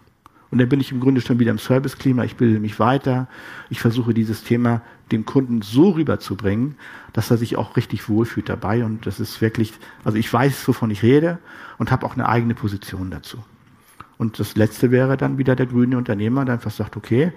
Und 0.51 0.59
dann 0.59 0.69
bin 0.69 0.79
ich 0.79 0.91
im 0.91 0.99
Grunde 0.99 1.19
schon 1.19 1.39
wieder 1.39 1.49
im 1.49 1.57
Serviceklima, 1.57 2.23
ich 2.25 2.35
bilde 2.35 2.59
mich 2.59 2.79
weiter, 2.79 3.27
ich 3.71 3.79
versuche 3.79 4.13
dieses 4.13 4.43
Thema 4.43 4.81
dem 5.11 5.25
Kunden 5.25 5.63
so 5.63 5.89
rüberzubringen, 5.89 6.75
dass 7.11 7.31
er 7.31 7.37
sich 7.37 7.55
auch 7.55 7.75
richtig 7.75 8.07
wohlfühlt 8.07 8.49
dabei. 8.49 8.85
Und 8.85 9.07
das 9.07 9.19
ist 9.19 9.41
wirklich, 9.41 9.73
also 10.03 10.15
ich 10.15 10.31
weiß, 10.31 10.67
wovon 10.67 10.91
ich 10.91 11.01
rede 11.01 11.39
und 11.79 11.89
habe 11.89 12.05
auch 12.05 12.13
eine 12.13 12.29
eigene 12.29 12.53
Position 12.53 13.09
dazu. 13.09 13.43
Und 14.19 14.39
das 14.39 14.55
Letzte 14.55 14.91
wäre 14.91 15.17
dann 15.17 15.39
wieder 15.39 15.55
der 15.55 15.65
grüne 15.65 15.97
Unternehmer, 15.97 16.45
der 16.45 16.53
einfach 16.53 16.69
sagt, 16.69 16.97
okay, 16.97 17.33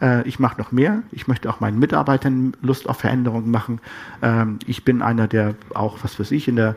äh, 0.00 0.26
ich 0.26 0.38
mache 0.38 0.58
noch 0.58 0.72
mehr, 0.72 1.02
ich 1.12 1.28
möchte 1.28 1.50
auch 1.50 1.60
meinen 1.60 1.78
Mitarbeitern 1.78 2.54
Lust 2.62 2.88
auf 2.88 2.98
Veränderungen 2.98 3.50
machen. 3.50 3.80
Ähm, 4.22 4.58
ich 4.66 4.84
bin 4.84 5.02
einer, 5.02 5.28
der 5.28 5.54
auch, 5.74 5.98
was 6.02 6.18
weiß 6.18 6.30
ich, 6.32 6.48
in 6.48 6.56
der 6.56 6.76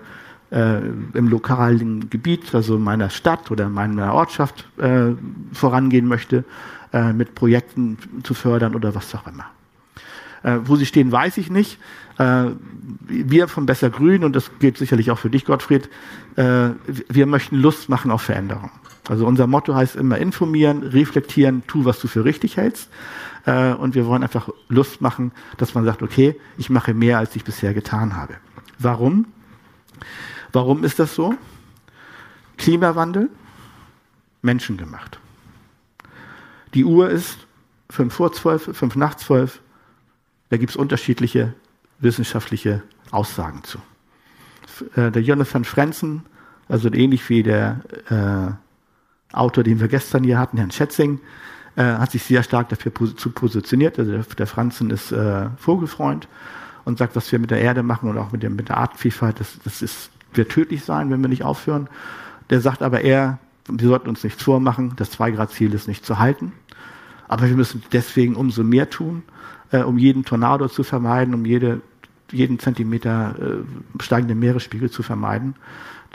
äh, 0.52 0.80
im 1.14 1.28
lokalen 1.28 2.10
Gebiet, 2.10 2.54
also 2.54 2.78
meiner 2.78 3.10
Stadt 3.10 3.50
oder 3.52 3.70
meiner 3.70 4.14
Ortschaft 4.14 4.68
äh, 4.78 5.12
vorangehen 5.52 6.08
möchte, 6.08 6.44
äh, 6.94 7.12
mit 7.12 7.36
Projekten 7.36 7.98
zu 8.24 8.34
fördern 8.34 8.76
oder 8.76 8.94
was 8.94 9.14
auch 9.16 9.28
immer. 9.28 9.46
Äh, 10.44 10.60
wo 10.66 10.76
sie 10.76 10.86
stehen, 10.86 11.12
weiß 11.12 11.38
ich 11.38 11.50
nicht. 11.50 11.80
Äh, 12.18 12.52
wir 13.08 13.48
von 13.48 13.66
Besser 13.66 13.90
Grün, 13.90 14.24
und 14.24 14.36
das 14.36 14.52
gilt 14.60 14.78
sicherlich 14.78 15.10
auch 15.10 15.18
für 15.18 15.30
dich, 15.30 15.46
Gottfried, 15.46 15.90
äh, 16.36 16.70
wir 16.86 17.26
möchten 17.26 17.56
Lust 17.56 17.90
machen 17.90 18.12
auf 18.12 18.22
Veränderung. 18.22 18.70
Also 19.10 19.26
unser 19.28 19.48
Motto 19.48 19.76
heißt 19.76 19.96
immer 19.96 20.18
informieren, 20.18 20.84
reflektieren, 20.84 21.64
tu, 21.68 21.86
was 21.86 22.00
du 22.00 22.08
für 22.08 22.24
richtig 22.24 22.58
hältst. 22.58 22.90
Äh, 23.46 23.74
und 23.74 23.96
wir 23.96 24.06
wollen 24.06 24.24
einfach 24.24 24.50
Lust 24.70 25.02
machen, 25.02 25.32
dass 25.58 25.74
man 25.74 25.84
sagt, 25.84 26.02
okay, 26.02 26.40
ich 26.58 26.70
mache 26.70 26.94
mehr, 26.94 27.18
als 27.18 27.36
ich 27.36 27.44
bisher 27.44 27.74
getan 27.74 28.16
habe. 28.16 28.36
Warum? 28.80 29.26
Warum 30.54 30.84
ist 30.84 31.00
das 31.00 31.16
so? 31.16 31.36
Klimawandel, 32.58 33.30
menschengemacht. 34.42 35.20
Die 36.74 36.86
Uhr 36.86 37.10
ist 37.10 37.38
fünf 37.90 38.14
vor 38.14 38.32
zwölf, 38.34 38.70
fünf 38.74 38.96
nach 38.96 39.16
zwölf. 39.16 39.62
Da 40.50 40.58
gibt 40.58 40.72
es 40.72 40.76
unterschiedliche 40.76 41.54
wissenschaftliche 42.00 42.84
Aussagen 43.12 43.64
zu. 43.64 43.80
Äh, 44.96 45.12
der 45.12 45.22
Jonathan 45.22 45.66
Frenzen, 45.66 46.24
also 46.68 46.92
ähnlich 46.92 47.28
wie 47.30 47.44
der 47.44 47.82
äh, 48.10 48.63
Autor, 49.34 49.64
den 49.64 49.80
wir 49.80 49.88
gestern 49.88 50.24
hier 50.24 50.40
hatten, 50.40 50.58
Herrn 50.58 50.72
Schätzing, 50.72 51.20
äh, 51.76 51.84
hat 51.84 52.12
sich 52.12 52.24
sehr 52.24 52.44
stark 52.44 52.70
dafür 52.70 52.94
zu 52.94 53.30
positioniert. 53.32 54.00
Also 54.00 54.12
der, 54.12 54.24
der 54.24 54.48
Franzen 54.48 54.90
ist 54.90 55.12
äh, 55.12 55.50
Vogelfreund 55.58 56.28
und 56.86 56.98
sagt, 56.98 57.16
was 57.16 57.32
wir 57.32 57.40
mit 57.40 57.52
der 57.52 57.62
Erde 57.62 57.84
machen 57.84 58.10
und 58.10 58.18
auch 58.18 58.32
mit, 58.32 58.44
dem, 58.44 58.56
mit 58.56 58.70
der 58.70 58.78
Artenvielfalt, 58.78 59.40
das, 59.40 59.60
das 59.64 59.82
ist 59.82 60.10
wird 60.38 60.50
tödlich 60.50 60.84
sein, 60.84 61.10
wenn 61.12 61.22
wir 61.22 61.30
nicht 61.30 61.44
aufhören. 61.44 61.88
Der 62.50 62.62
sagt 62.62 62.82
aber 62.82 63.02
eher, 63.02 63.40
wir 63.68 63.88
sollten 63.88 64.10
uns 64.10 64.24
nichts 64.24 64.44
vormachen, 64.44 64.94
das 64.96 65.12
Zwei-Grad-Ziel 65.12 65.74
ist 65.74 65.88
nicht 65.88 66.06
zu 66.06 66.20
halten. 66.20 66.54
Aber 67.28 67.48
wir 67.48 67.56
müssen 67.56 67.84
deswegen 67.92 68.36
umso 68.36 68.64
mehr 68.64 68.90
tun, 68.90 69.24
äh, 69.72 69.82
um 69.82 69.98
jeden 69.98 70.26
Tornado 70.26 70.68
zu 70.68 70.84
vermeiden, 70.84 71.34
um 71.34 71.46
jede 71.46 71.82
jeden 72.32 72.58
Zentimeter 72.58 73.36
äh, 73.40 74.02
steigenden 74.02 74.40
Meeresspiegel 74.40 74.90
zu 74.90 75.04
vermeiden. 75.04 75.56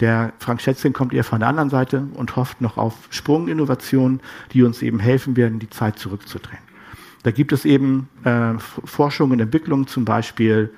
Der 0.01 0.33
Frank 0.39 0.61
Schätzing 0.61 0.93
kommt 0.93 1.13
eher 1.13 1.25
von 1.25 1.41
der 1.41 1.49
anderen 1.49 1.71
Seite 1.71 2.07
und 2.15 2.37
hofft 2.37 2.61
noch 2.61 2.77
auf 2.77 2.95
Sprunginnovationen, 3.11 4.21
die 4.53 4.63
uns 4.63 4.81
eben 4.83 5.01
helfen 5.01 5.37
werden, 5.37 5.59
die 5.59 5.71
Zeit 5.71 5.99
zurückzudrehen. 5.99 6.63
Da 7.25 7.33
gibt 7.33 7.53
es 7.53 7.65
eben 7.65 8.09
äh, 8.25 8.55
Forschung 8.59 9.33
und 9.33 9.41
Entwicklung, 9.41 9.89
zum 9.89 10.05
Beispiel 10.05 10.73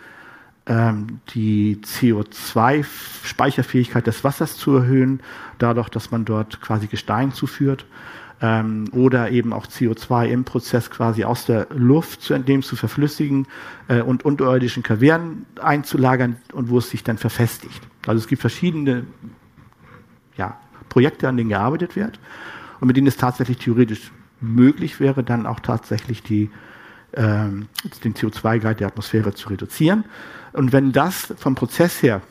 ähm, 0.66 1.20
die 1.34 1.82
CO2-Speicherfähigkeit 1.84 4.06
des 4.06 4.24
Wassers 4.24 4.56
zu 4.56 4.76
erhöhen, 4.76 5.20
dadurch, 5.58 5.90
dass 5.90 6.10
man 6.10 6.24
dort 6.24 6.62
quasi 6.62 6.86
Gestein 6.86 7.32
zuführt 7.32 7.84
ähm, 8.40 8.88
oder 8.92 9.30
eben 9.30 9.52
auch 9.52 9.66
CO2 9.66 10.26
im 10.26 10.44
Prozess 10.44 10.90
quasi 10.90 11.24
aus 11.24 11.46
der 11.46 11.66
Luft 11.70 12.22
zu 12.22 12.34
entnehmen, 12.34 12.62
zu 12.62 12.76
verflüssigen 12.76 13.46
äh, 13.88 14.00
und 14.00 14.24
unterirdischen 14.24 14.82
Kavernen 14.82 15.46
einzulagern 15.60 16.36
und 16.52 16.70
wo 16.70 16.78
es 16.78 16.90
sich 16.90 17.04
dann 17.04 17.18
verfestigt. 17.18 17.82
Also 18.06 18.20
es 18.20 18.28
gibt 18.28 18.40
verschiedene 18.40 19.04
ja, 20.36 20.58
Projekte, 20.88 21.28
an 21.28 21.36
denen 21.36 21.50
gearbeitet 21.50 21.96
wird 21.96 22.18
und 22.80 22.86
mit 22.86 22.96
denen 22.96 23.06
es 23.06 23.16
tatsächlich 23.16 23.58
theoretisch 23.58 24.10
möglich 24.40 25.00
wäre, 25.00 25.22
dann 25.22 25.46
auch 25.46 25.60
tatsächlich 25.60 26.22
die, 26.22 26.50
ähm, 27.12 27.68
den 28.04 28.14
CO2-Gehalt 28.14 28.80
der 28.80 28.88
Atmosphäre 28.88 29.34
zu 29.34 29.50
reduzieren. 29.50 30.04
Und 30.52 30.72
wenn 30.72 30.92
das 30.92 31.34
vom 31.36 31.54
Prozess 31.54 32.02
her 32.02 32.22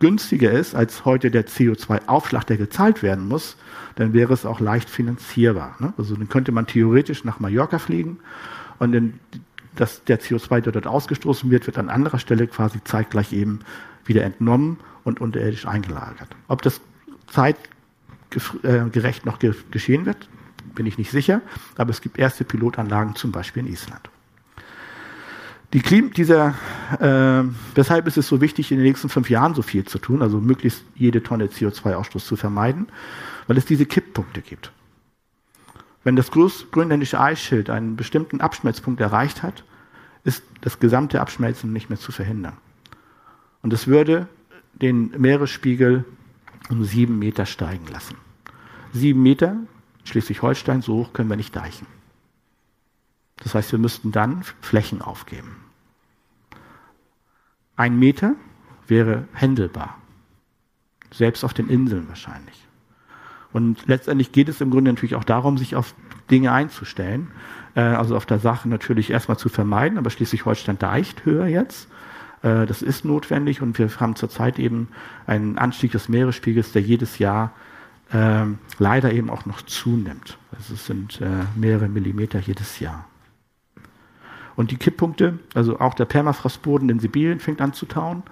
günstiger 0.00 0.50
ist 0.50 0.74
als 0.74 1.04
heute 1.04 1.30
der 1.30 1.46
CO2-Aufschlag, 1.46 2.44
der 2.44 2.56
gezahlt 2.56 3.02
werden 3.02 3.28
muss, 3.28 3.56
dann 3.94 4.12
wäre 4.12 4.32
es 4.32 4.44
auch 4.44 4.58
leicht 4.58 4.90
finanzierbar. 4.90 5.76
Ne? 5.78 5.92
Also 5.96 6.16
dann 6.16 6.28
könnte 6.28 6.50
man 6.52 6.66
theoretisch 6.66 7.24
nach 7.24 7.38
Mallorca 7.38 7.78
fliegen 7.78 8.18
und 8.78 8.92
dann, 8.92 9.20
dass 9.76 10.02
der 10.04 10.20
CO2, 10.20 10.60
der 10.62 10.72
dort 10.72 10.86
ausgestoßen 10.86 11.50
wird, 11.50 11.66
wird 11.66 11.78
an 11.78 11.88
anderer 11.88 12.18
Stelle 12.18 12.46
quasi 12.48 12.82
zeitgleich 12.82 13.32
eben 13.32 13.60
wieder 14.04 14.24
entnommen 14.24 14.78
und 15.04 15.20
unterirdisch 15.20 15.66
eingelagert. 15.66 16.28
Ob 16.48 16.62
das 16.62 16.80
zeitgerecht 17.28 19.26
noch 19.26 19.38
geschehen 19.38 20.06
wird, 20.06 20.28
bin 20.74 20.86
ich 20.86 20.98
nicht 20.98 21.10
sicher, 21.10 21.42
aber 21.76 21.90
es 21.90 22.00
gibt 22.00 22.18
erste 22.18 22.44
Pilotanlagen 22.44 23.14
zum 23.14 23.32
Beispiel 23.32 23.66
in 23.66 23.72
Island. 23.72 24.08
Die 25.72 25.80
Klim 25.80 26.12
dieser, 26.12 26.54
äh, 26.98 27.44
weshalb 27.76 28.08
ist 28.08 28.16
es 28.16 28.26
so 28.26 28.40
wichtig, 28.40 28.72
in 28.72 28.78
den 28.78 28.86
nächsten 28.86 29.08
fünf 29.08 29.30
Jahren 29.30 29.54
so 29.54 29.62
viel 29.62 29.84
zu 29.84 29.98
tun, 29.98 30.20
also 30.20 30.40
möglichst 30.40 30.82
jede 30.96 31.22
Tonne 31.22 31.46
CO2-Ausstoß 31.46 32.24
zu 32.24 32.36
vermeiden, 32.36 32.88
weil 33.46 33.56
es 33.56 33.66
diese 33.66 33.86
Kipppunkte 33.86 34.42
gibt. 34.42 34.72
Wenn 36.02 36.16
das 36.16 36.30
grönländische 36.32 37.20
Eisschild 37.20 37.70
einen 37.70 37.94
bestimmten 37.94 38.40
Abschmelzpunkt 38.40 39.00
erreicht 39.00 39.42
hat, 39.42 39.64
ist 40.24 40.42
das 40.60 40.80
gesamte 40.80 41.20
Abschmelzen 41.20 41.72
nicht 41.72 41.88
mehr 41.88 41.98
zu 41.98 42.10
verhindern. 42.10 42.56
Und 43.62 43.72
es 43.72 43.86
würde 43.86 44.26
den 44.72 45.12
Meeresspiegel 45.18 46.04
um 46.68 46.84
sieben 46.84 47.18
Meter 47.18 47.46
steigen 47.46 47.86
lassen. 47.92 48.16
Sieben 48.92 49.22
Meter, 49.22 49.56
Schleswig-Holstein, 50.04 50.82
so 50.82 50.94
hoch 50.94 51.12
können 51.12 51.28
wir 51.28 51.36
nicht 51.36 51.54
deichen. 51.54 51.86
Das 53.40 53.54
heißt, 53.54 53.72
wir 53.72 53.78
müssten 53.78 54.12
dann 54.12 54.42
Flächen 54.60 55.02
aufgeben. 55.02 55.56
Ein 57.76 57.98
Meter 57.98 58.34
wäre 58.86 59.26
händelbar. 59.32 59.96
Selbst 61.10 61.44
auf 61.44 61.54
den 61.54 61.68
Inseln 61.68 62.08
wahrscheinlich. 62.08 62.66
Und 63.52 63.86
letztendlich 63.86 64.32
geht 64.32 64.48
es 64.48 64.60
im 64.60 64.70
Grunde 64.70 64.92
natürlich 64.92 65.16
auch 65.16 65.24
darum, 65.24 65.58
sich 65.58 65.74
auf 65.74 65.94
Dinge 66.30 66.52
einzustellen. 66.52 67.28
Äh, 67.74 67.80
also 67.80 68.16
auf 68.16 68.26
der 68.26 68.38
Sache 68.38 68.68
natürlich 68.68 69.10
erstmal 69.10 69.38
zu 69.38 69.48
vermeiden, 69.48 69.98
aber 69.98 70.10
Schleswig-Holstein 70.10 70.78
deicht 70.78 71.24
höher 71.24 71.46
jetzt. 71.46 71.88
Äh, 72.42 72.66
das 72.66 72.82
ist 72.82 73.04
notwendig 73.04 73.60
und 73.62 73.78
wir 73.78 73.88
haben 73.98 74.16
zurzeit 74.16 74.58
eben 74.58 74.88
einen 75.26 75.58
Anstieg 75.58 75.92
des 75.92 76.08
Meeresspiegels, 76.08 76.72
der 76.72 76.82
jedes 76.82 77.18
Jahr 77.18 77.52
äh, 78.12 78.44
leider 78.78 79.12
eben 79.12 79.30
auch 79.30 79.46
noch 79.46 79.62
zunimmt. 79.62 80.38
Also 80.56 80.74
es 80.74 80.86
sind 80.86 81.20
mehrere 81.56 81.88
Millimeter 81.88 82.38
jedes 82.40 82.80
Jahr. 82.80 83.09
Und 84.60 84.70
die 84.70 84.76
Kipppunkte, 84.76 85.38
also 85.54 85.80
auch 85.80 85.94
der 85.94 86.04
Permafrostboden 86.04 86.90
in 86.90 87.00
Sibirien 87.00 87.40
fängt 87.40 87.62
an 87.62 87.72
zu 87.72 87.86
tauen. 87.86 88.22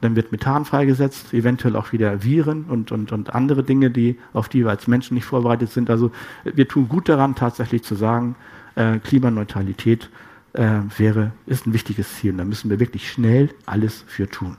Dann 0.00 0.16
wird 0.16 0.32
Methan 0.32 0.64
freigesetzt, 0.64 1.32
eventuell 1.32 1.76
auch 1.76 1.92
wieder 1.92 2.24
Viren 2.24 2.64
und, 2.64 2.90
und, 2.90 3.12
und 3.12 3.32
andere 3.32 3.62
Dinge, 3.62 3.88
die, 3.92 4.18
auf 4.32 4.48
die 4.48 4.64
wir 4.64 4.70
als 4.70 4.88
Menschen 4.88 5.14
nicht 5.14 5.24
vorbereitet 5.24 5.70
sind. 5.70 5.88
Also 5.88 6.10
wir 6.42 6.66
tun 6.66 6.88
gut 6.88 7.08
daran, 7.08 7.36
tatsächlich 7.36 7.84
zu 7.84 7.94
sagen, 7.94 8.34
äh, 8.74 8.98
Klimaneutralität 8.98 10.10
äh, 10.54 10.80
wäre, 10.96 11.30
ist 11.46 11.68
ein 11.68 11.72
wichtiges 11.72 12.12
Ziel. 12.16 12.32
Und 12.32 12.38
da 12.38 12.44
müssen 12.44 12.70
wir 12.70 12.80
wirklich 12.80 13.08
schnell 13.08 13.54
alles 13.64 14.04
für 14.08 14.28
tun. 14.28 14.56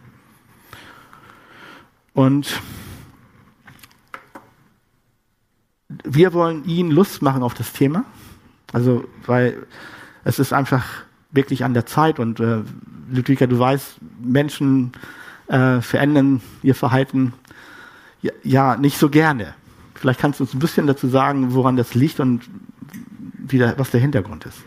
Und 2.13 2.61
wir 6.05 6.31
wollen 6.31 6.63
Ihnen 6.63 6.91
Lust 6.91 7.21
machen 7.21 7.43
auf 7.43 7.55
das 7.55 7.73
Thema. 7.73 8.05
Also, 8.71 9.03
weil 9.25 9.67
es 10.23 10.39
ist 10.39 10.53
einfach 10.53 10.85
wirklich 11.31 11.63
an 11.63 11.73
der 11.73 11.85
Zeit 11.85 12.19
und 12.19 12.39
äh, 12.39 12.61
Ludwika, 13.11 13.47
du 13.47 13.59
weißt, 13.59 13.97
Menschen 14.21 14.91
äh, 15.47 15.81
verändern 15.81 16.41
ihr 16.63 16.75
Verhalten 16.75 17.33
ja, 18.21 18.31
ja, 18.43 18.75
nicht 18.75 18.97
so 18.97 19.09
gerne. 19.09 19.53
Vielleicht 19.95 20.19
kannst 20.19 20.39
du 20.39 20.43
uns 20.43 20.53
ein 20.53 20.59
bisschen 20.59 20.87
dazu 20.87 21.07
sagen, 21.07 21.53
woran 21.53 21.75
das 21.75 21.93
liegt 21.93 22.19
und 22.19 22.49
wie 23.37 23.57
der, 23.57 23.77
was 23.77 23.91
der 23.91 23.99
Hintergrund 23.99 24.45
ist. 24.45 24.59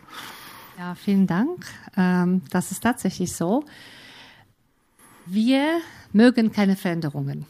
Ja, 0.78 0.94
vielen 0.94 1.26
Dank. 1.26 1.66
Ähm, 1.96 2.42
das 2.50 2.70
ist 2.72 2.82
tatsächlich 2.82 3.34
so. 3.34 3.64
Wir 5.26 5.80
mögen 6.12 6.52
keine 6.52 6.76
Veränderungen. 6.76 7.46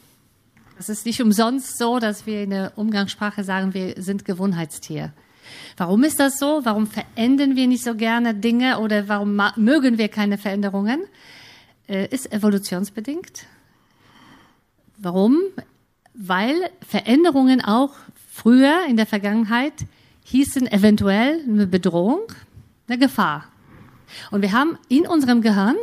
Es 0.78 0.88
ist 0.88 1.06
nicht 1.06 1.22
umsonst 1.22 1.78
so, 1.78 1.98
dass 1.98 2.26
wir 2.26 2.42
in 2.42 2.50
der 2.50 2.72
Umgangssprache 2.76 3.44
sagen, 3.44 3.72
wir 3.74 3.94
sind 4.02 4.24
Gewohnheitstier. 4.24 5.12
Warum 5.76 6.04
ist 6.04 6.20
das 6.20 6.38
so? 6.38 6.60
Warum 6.64 6.86
verändern 6.86 7.56
wir 7.56 7.66
nicht 7.66 7.84
so 7.84 7.94
gerne 7.94 8.34
Dinge 8.34 8.78
oder 8.78 9.08
warum 9.08 9.40
mögen 9.56 9.98
wir 9.98 10.08
keine 10.08 10.38
Veränderungen? 10.38 11.02
Äh, 11.88 12.08
ist 12.08 12.32
evolutionsbedingt. 12.32 13.46
Warum? 14.98 15.38
Weil 16.14 16.54
Veränderungen 16.86 17.64
auch 17.64 17.94
früher 18.30 18.84
in 18.88 18.96
der 18.96 19.06
Vergangenheit 19.06 19.74
hießen 20.24 20.66
eventuell 20.70 21.40
eine 21.46 21.66
Bedrohung, 21.66 22.20
eine 22.86 22.98
Gefahr. 22.98 23.46
Und 24.30 24.42
wir 24.42 24.52
haben 24.52 24.78
in 24.88 25.06
unserem 25.06 25.42
Gehirn 25.42 25.76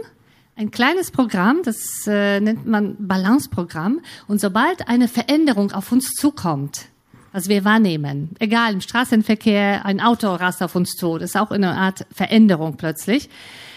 ein 0.55 0.71
kleines 0.71 1.11
Programm, 1.11 1.61
das 1.63 2.05
äh, 2.07 2.39
nennt 2.39 2.65
man 2.65 2.95
Balanceprogramm. 2.99 4.01
Und 4.27 4.41
sobald 4.41 4.87
eine 4.87 5.07
Veränderung 5.07 5.71
auf 5.71 5.91
uns 5.91 6.11
zukommt, 6.11 6.87
was 7.31 7.49
wir 7.49 7.63
wahrnehmen. 7.65 8.31
Egal, 8.39 8.73
im 8.73 8.81
Straßenverkehr, 8.81 9.85
ein 9.85 10.01
Auto 10.01 10.33
rast 10.33 10.63
auf 10.63 10.75
uns 10.75 10.91
zu, 10.91 11.17
das 11.17 11.31
ist 11.31 11.35
auch 11.35 11.51
eine 11.51 11.75
Art 11.75 12.05
Veränderung 12.11 12.77
plötzlich, 12.77 13.29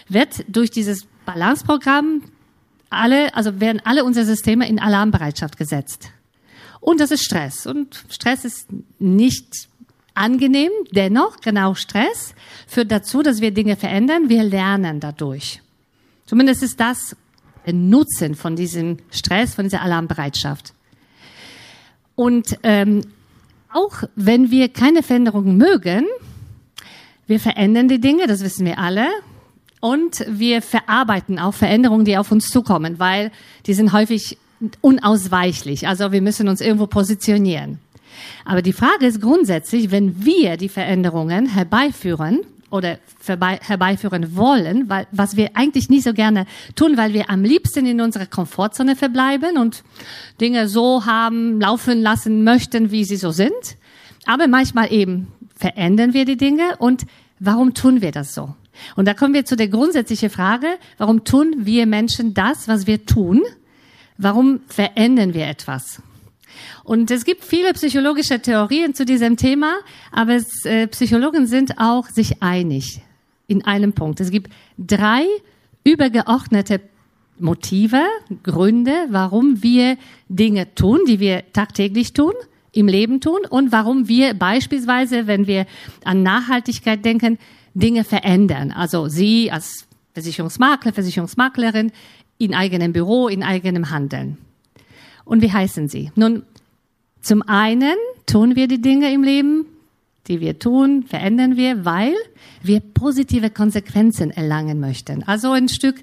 wird 0.08 0.44
durch 0.48 0.70
dieses 0.70 1.06
Balanceprogramm 1.24 2.22
alle, 2.90 3.34
also 3.34 3.60
werden 3.60 3.80
alle 3.84 4.04
unsere 4.04 4.26
Systeme 4.26 4.68
in 4.68 4.78
Alarmbereitschaft 4.78 5.56
gesetzt. 5.56 6.10
Und 6.80 7.00
das 7.00 7.10
ist 7.10 7.24
Stress. 7.24 7.66
Und 7.66 8.04
Stress 8.10 8.44
ist 8.44 8.68
nicht 8.98 9.68
angenehm, 10.14 10.70
dennoch, 10.90 11.40
genau 11.40 11.74
Stress 11.74 12.34
führt 12.66 12.90
dazu, 12.90 13.22
dass 13.22 13.40
wir 13.40 13.52
Dinge 13.52 13.76
verändern. 13.76 14.28
Wir 14.28 14.42
lernen 14.42 15.00
dadurch. 15.00 15.62
Zumindest 16.26 16.62
ist 16.62 16.80
das 16.80 17.16
ein 17.66 17.88
Nutzen 17.88 18.34
von 18.34 18.56
diesem 18.56 18.98
Stress, 19.10 19.54
von 19.54 19.64
dieser 19.64 19.82
Alarmbereitschaft. 19.82 20.74
Und 22.14 22.58
ähm, 22.62 23.02
auch 23.72 24.04
wenn 24.16 24.50
wir 24.50 24.68
keine 24.68 25.02
Veränderungen 25.02 25.56
mögen, 25.56 26.06
wir 27.26 27.40
verändern 27.40 27.88
die 27.88 28.00
Dinge, 28.00 28.26
das 28.26 28.42
wissen 28.42 28.66
wir 28.66 28.78
alle. 28.78 29.06
Und 29.80 30.24
wir 30.28 30.62
verarbeiten 30.62 31.38
auch 31.40 31.54
Veränderungen, 31.54 32.04
die 32.04 32.16
auf 32.16 32.30
uns 32.30 32.48
zukommen, 32.48 33.00
weil 33.00 33.32
die 33.66 33.74
sind 33.74 33.92
häufig 33.92 34.38
unausweichlich. 34.80 35.88
Also 35.88 36.12
wir 36.12 36.22
müssen 36.22 36.48
uns 36.48 36.60
irgendwo 36.60 36.86
positionieren. 36.86 37.78
Aber 38.44 38.62
die 38.62 38.72
Frage 38.72 39.06
ist 39.06 39.20
grundsätzlich, 39.20 39.90
wenn 39.90 40.24
wir 40.24 40.56
die 40.56 40.68
Veränderungen 40.68 41.46
herbeiführen, 41.46 42.40
oder 42.72 42.98
herbeiführen 43.20 44.34
wollen, 44.34 44.88
weil, 44.88 45.06
was 45.12 45.36
wir 45.36 45.50
eigentlich 45.54 45.90
nicht 45.90 46.04
so 46.04 46.14
gerne 46.14 46.46
tun, 46.74 46.96
weil 46.96 47.12
wir 47.12 47.30
am 47.30 47.44
liebsten 47.44 47.86
in 47.86 48.00
unserer 48.00 48.26
Komfortzone 48.26 48.96
verbleiben 48.96 49.58
und 49.58 49.84
Dinge 50.40 50.68
so 50.68 51.04
haben, 51.04 51.60
laufen 51.60 52.00
lassen 52.02 52.44
möchten, 52.44 52.90
wie 52.90 53.04
sie 53.04 53.16
so 53.16 53.30
sind. 53.30 53.52
Aber 54.24 54.48
manchmal 54.48 54.92
eben 54.92 55.28
verändern 55.54 56.14
wir 56.14 56.24
die 56.24 56.36
Dinge 56.36 56.76
und 56.78 57.04
warum 57.38 57.74
tun 57.74 58.00
wir 58.00 58.10
das 58.10 58.34
so? 58.34 58.54
Und 58.96 59.06
da 59.06 59.14
kommen 59.14 59.34
wir 59.34 59.44
zu 59.44 59.54
der 59.54 59.68
grundsätzlichen 59.68 60.30
Frage, 60.30 60.66
warum 60.96 61.24
tun 61.24 61.54
wir 61.58 61.86
Menschen 61.86 62.32
das, 62.32 62.68
was 62.68 62.86
wir 62.86 63.04
tun? 63.04 63.42
Warum 64.16 64.60
verändern 64.66 65.34
wir 65.34 65.46
etwas? 65.46 66.00
Und 66.84 67.10
es 67.10 67.24
gibt 67.24 67.44
viele 67.44 67.72
psychologische 67.72 68.40
Theorien 68.40 68.94
zu 68.94 69.04
diesem 69.04 69.36
Thema, 69.36 69.74
aber 70.10 70.34
es, 70.34 70.64
äh, 70.64 70.86
Psychologen 70.88 71.46
sind 71.46 71.78
auch 71.78 72.08
sich 72.08 72.42
einig 72.42 73.02
in 73.46 73.64
einem 73.64 73.92
Punkt. 73.92 74.20
Es 74.20 74.30
gibt 74.30 74.52
drei 74.78 75.24
übergeordnete 75.84 76.80
Motive, 77.38 78.02
Gründe, 78.42 78.92
warum 79.10 79.62
wir 79.62 79.96
Dinge 80.28 80.74
tun, 80.74 81.00
die 81.06 81.18
wir 81.20 81.52
tagtäglich 81.52 82.12
tun, 82.12 82.32
im 82.72 82.88
Leben 82.88 83.20
tun 83.20 83.40
und 83.48 83.72
warum 83.72 84.08
wir 84.08 84.34
beispielsweise, 84.34 85.26
wenn 85.26 85.46
wir 85.46 85.66
an 86.04 86.22
Nachhaltigkeit 86.22 87.04
denken, 87.04 87.38
Dinge 87.74 88.04
verändern. 88.04 88.70
Also 88.70 89.08
Sie 89.08 89.50
als 89.50 89.86
Versicherungsmakler, 90.14 90.92
Versicherungsmaklerin 90.92 91.92
in 92.38 92.54
eigenem 92.54 92.92
Büro, 92.92 93.28
in 93.28 93.42
eigenem 93.42 93.90
Handeln. 93.90 94.38
Und 95.24 95.42
wie 95.42 95.52
heißen 95.52 95.88
Sie? 95.88 96.10
Nun, 96.14 96.42
zum 97.20 97.42
einen 97.42 97.94
tun 98.26 98.56
wir 98.56 98.68
die 98.68 98.80
Dinge 98.80 99.12
im 99.12 99.22
Leben, 99.22 99.66
die 100.28 100.40
wir 100.40 100.58
tun, 100.58 101.04
verändern 101.04 101.56
wir, 101.56 101.84
weil 101.84 102.14
wir 102.62 102.80
positive 102.80 103.50
Konsequenzen 103.50 104.30
erlangen 104.30 104.80
möchten. 104.80 105.22
Also 105.24 105.52
ein 105.52 105.68
Stück 105.68 106.02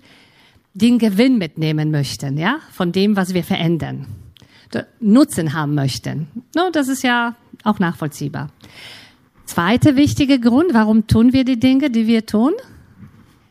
den 0.74 1.00
Gewinn 1.00 1.38
mitnehmen 1.38 1.92
möchten, 1.92 2.38
ja, 2.38 2.60
von 2.72 2.92
dem, 2.92 3.16
was 3.16 3.34
wir 3.34 3.44
verändern. 3.44 4.08
Nutzen 5.00 5.54
haben 5.54 5.74
möchten. 5.74 6.28
No, 6.56 6.70
das 6.72 6.90
ist 6.90 7.04
ja 7.04 7.36
auch 7.64 7.80
nachvollziehbar. 7.80 8.52
Zweiter 9.46 9.96
wichtiger 9.96 10.38
Grund, 10.38 10.74
warum 10.74 11.08
tun 11.08 11.34
wir 11.34 11.44
die 11.44 11.60
Dinge, 11.60 11.90
die 11.90 12.06
wir 12.06 12.26
tun? 12.26 12.54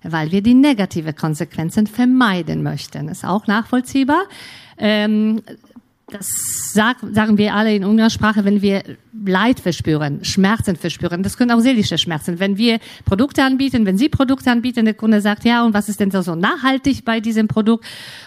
Weil 0.05 0.31
wir 0.31 0.43
die 0.43 0.55
negative 0.55 1.13
Konsequenzen 1.13 1.89
vermeiden 1.89 2.63
möchten. 2.63 3.09
Ist 3.09 3.25
auch 3.25 3.49
nachvollziehbar. 3.49 4.23
Ähm, 4.79 5.43
das 6.11 6.73
sag, 6.73 6.97
sagen 7.13 7.37
wir 7.37 7.55
alle 7.55 7.75
in 7.75 7.85
unserer 7.85 8.11
Sprache, 8.11 8.45
wenn 8.45 8.63
wir 8.63 8.83
Leid 9.27 9.61
verspüren, 9.61 10.25
Schmerzen 10.25 10.77
verspüren. 10.77 11.23
Das 11.23 11.37
können 11.37 11.51
auch 11.51 11.61
seelische 11.61 11.99
Schmerzen. 11.99 12.41
Wenn 12.41 12.57
wir 12.57 12.79
Produkte 13.05 13.43
anbieten, 13.43 13.85
wenn 13.85 13.99
Sie 13.99 14.09
Produkte 14.09 14.51
anbieten, 14.51 14.85
der 14.85 14.95
Kunde 14.95 15.21
sagt, 15.21 15.45
ja, 15.45 15.65
und 15.65 15.75
was 15.75 15.89
ist 15.89 16.01
denn 16.01 16.11
so 16.11 16.35
nachhaltig 16.35 17.05
bei 17.05 17.21
diesem 17.21 17.49
Produkt? 17.49 17.85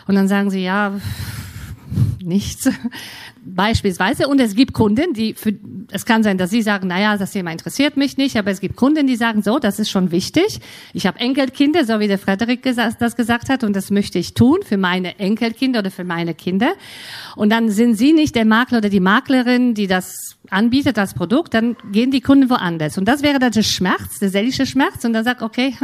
Und 0.08 0.16
dann 0.16 0.28
sagen 0.28 0.52
Sie, 0.52 0.64
ja, 0.64 0.94
nichts. 2.24 2.70
Beispielsweise. 3.44 4.28
Und 4.28 4.40
es 4.40 4.56
gibt 4.56 4.74
Kunden, 4.74 5.14
die 5.14 5.34
für, 5.34 5.54
es 5.92 6.06
kann 6.06 6.24
sein, 6.24 6.38
dass 6.38 6.52
sie 6.52 6.62
sagen, 6.62 6.88
naja, 6.88 7.18
das 7.18 7.32
Thema 7.32 7.52
interessiert 7.52 7.98
mich 7.98 8.18
nicht, 8.18 8.38
aber 8.38 8.52
es 8.52 8.62
gibt 8.62 8.76
Kunden, 8.76 9.08
die 9.08 9.16
sagen, 9.16 9.42
so, 9.42 9.58
das 9.58 9.80
ist 9.80 9.90
schon 9.90 10.12
wichtig. 10.12 10.60
Ich 10.94 11.08
habe 11.08 11.20
Enkelkinder, 11.20 11.86
so 11.86 12.00
wie 12.00 12.08
der 12.08 12.20
Frederik 12.20 12.62
das 12.64 13.16
gesagt 13.16 13.50
hat, 13.50 13.64
und 13.64 13.76
das 13.76 13.90
möchte 13.90 14.20
ich 14.20 14.36
tun 14.36 14.60
für 14.64 14.78
meine 14.78 15.18
Enkelkinder 15.20 15.80
oder 15.80 15.92
für 15.92 16.04
meine 16.04 16.36
Kinder. 16.36 16.74
Und 17.36 17.50
dann 17.50 17.72
sind 17.72 17.96
sie 17.96 18.14
nicht 18.14 18.36
der 18.36 18.46
Makler 18.46 18.78
oder 18.78 18.90
die 18.90 19.00
Maklerin, 19.00 19.74
die 19.74 19.88
das 19.88 20.38
anbietet 20.50 21.00
als 21.00 21.14
Produkt, 21.14 21.54
dann 21.54 21.76
gehen 21.92 22.12
die 22.12 22.22
Kunden 22.22 22.50
woanders. 22.50 22.98
Und 22.98 23.06
das 23.06 23.24
wäre 23.24 23.40
dann 23.40 23.52
der 23.52 23.64
Schmerz, 23.64 24.20
der 24.20 24.30
seelische 24.30 24.66
Schmerz. 24.66 25.04
Und 25.04 25.14
dann 25.14 25.24
sagt, 25.24 25.42
okay, 25.42 25.76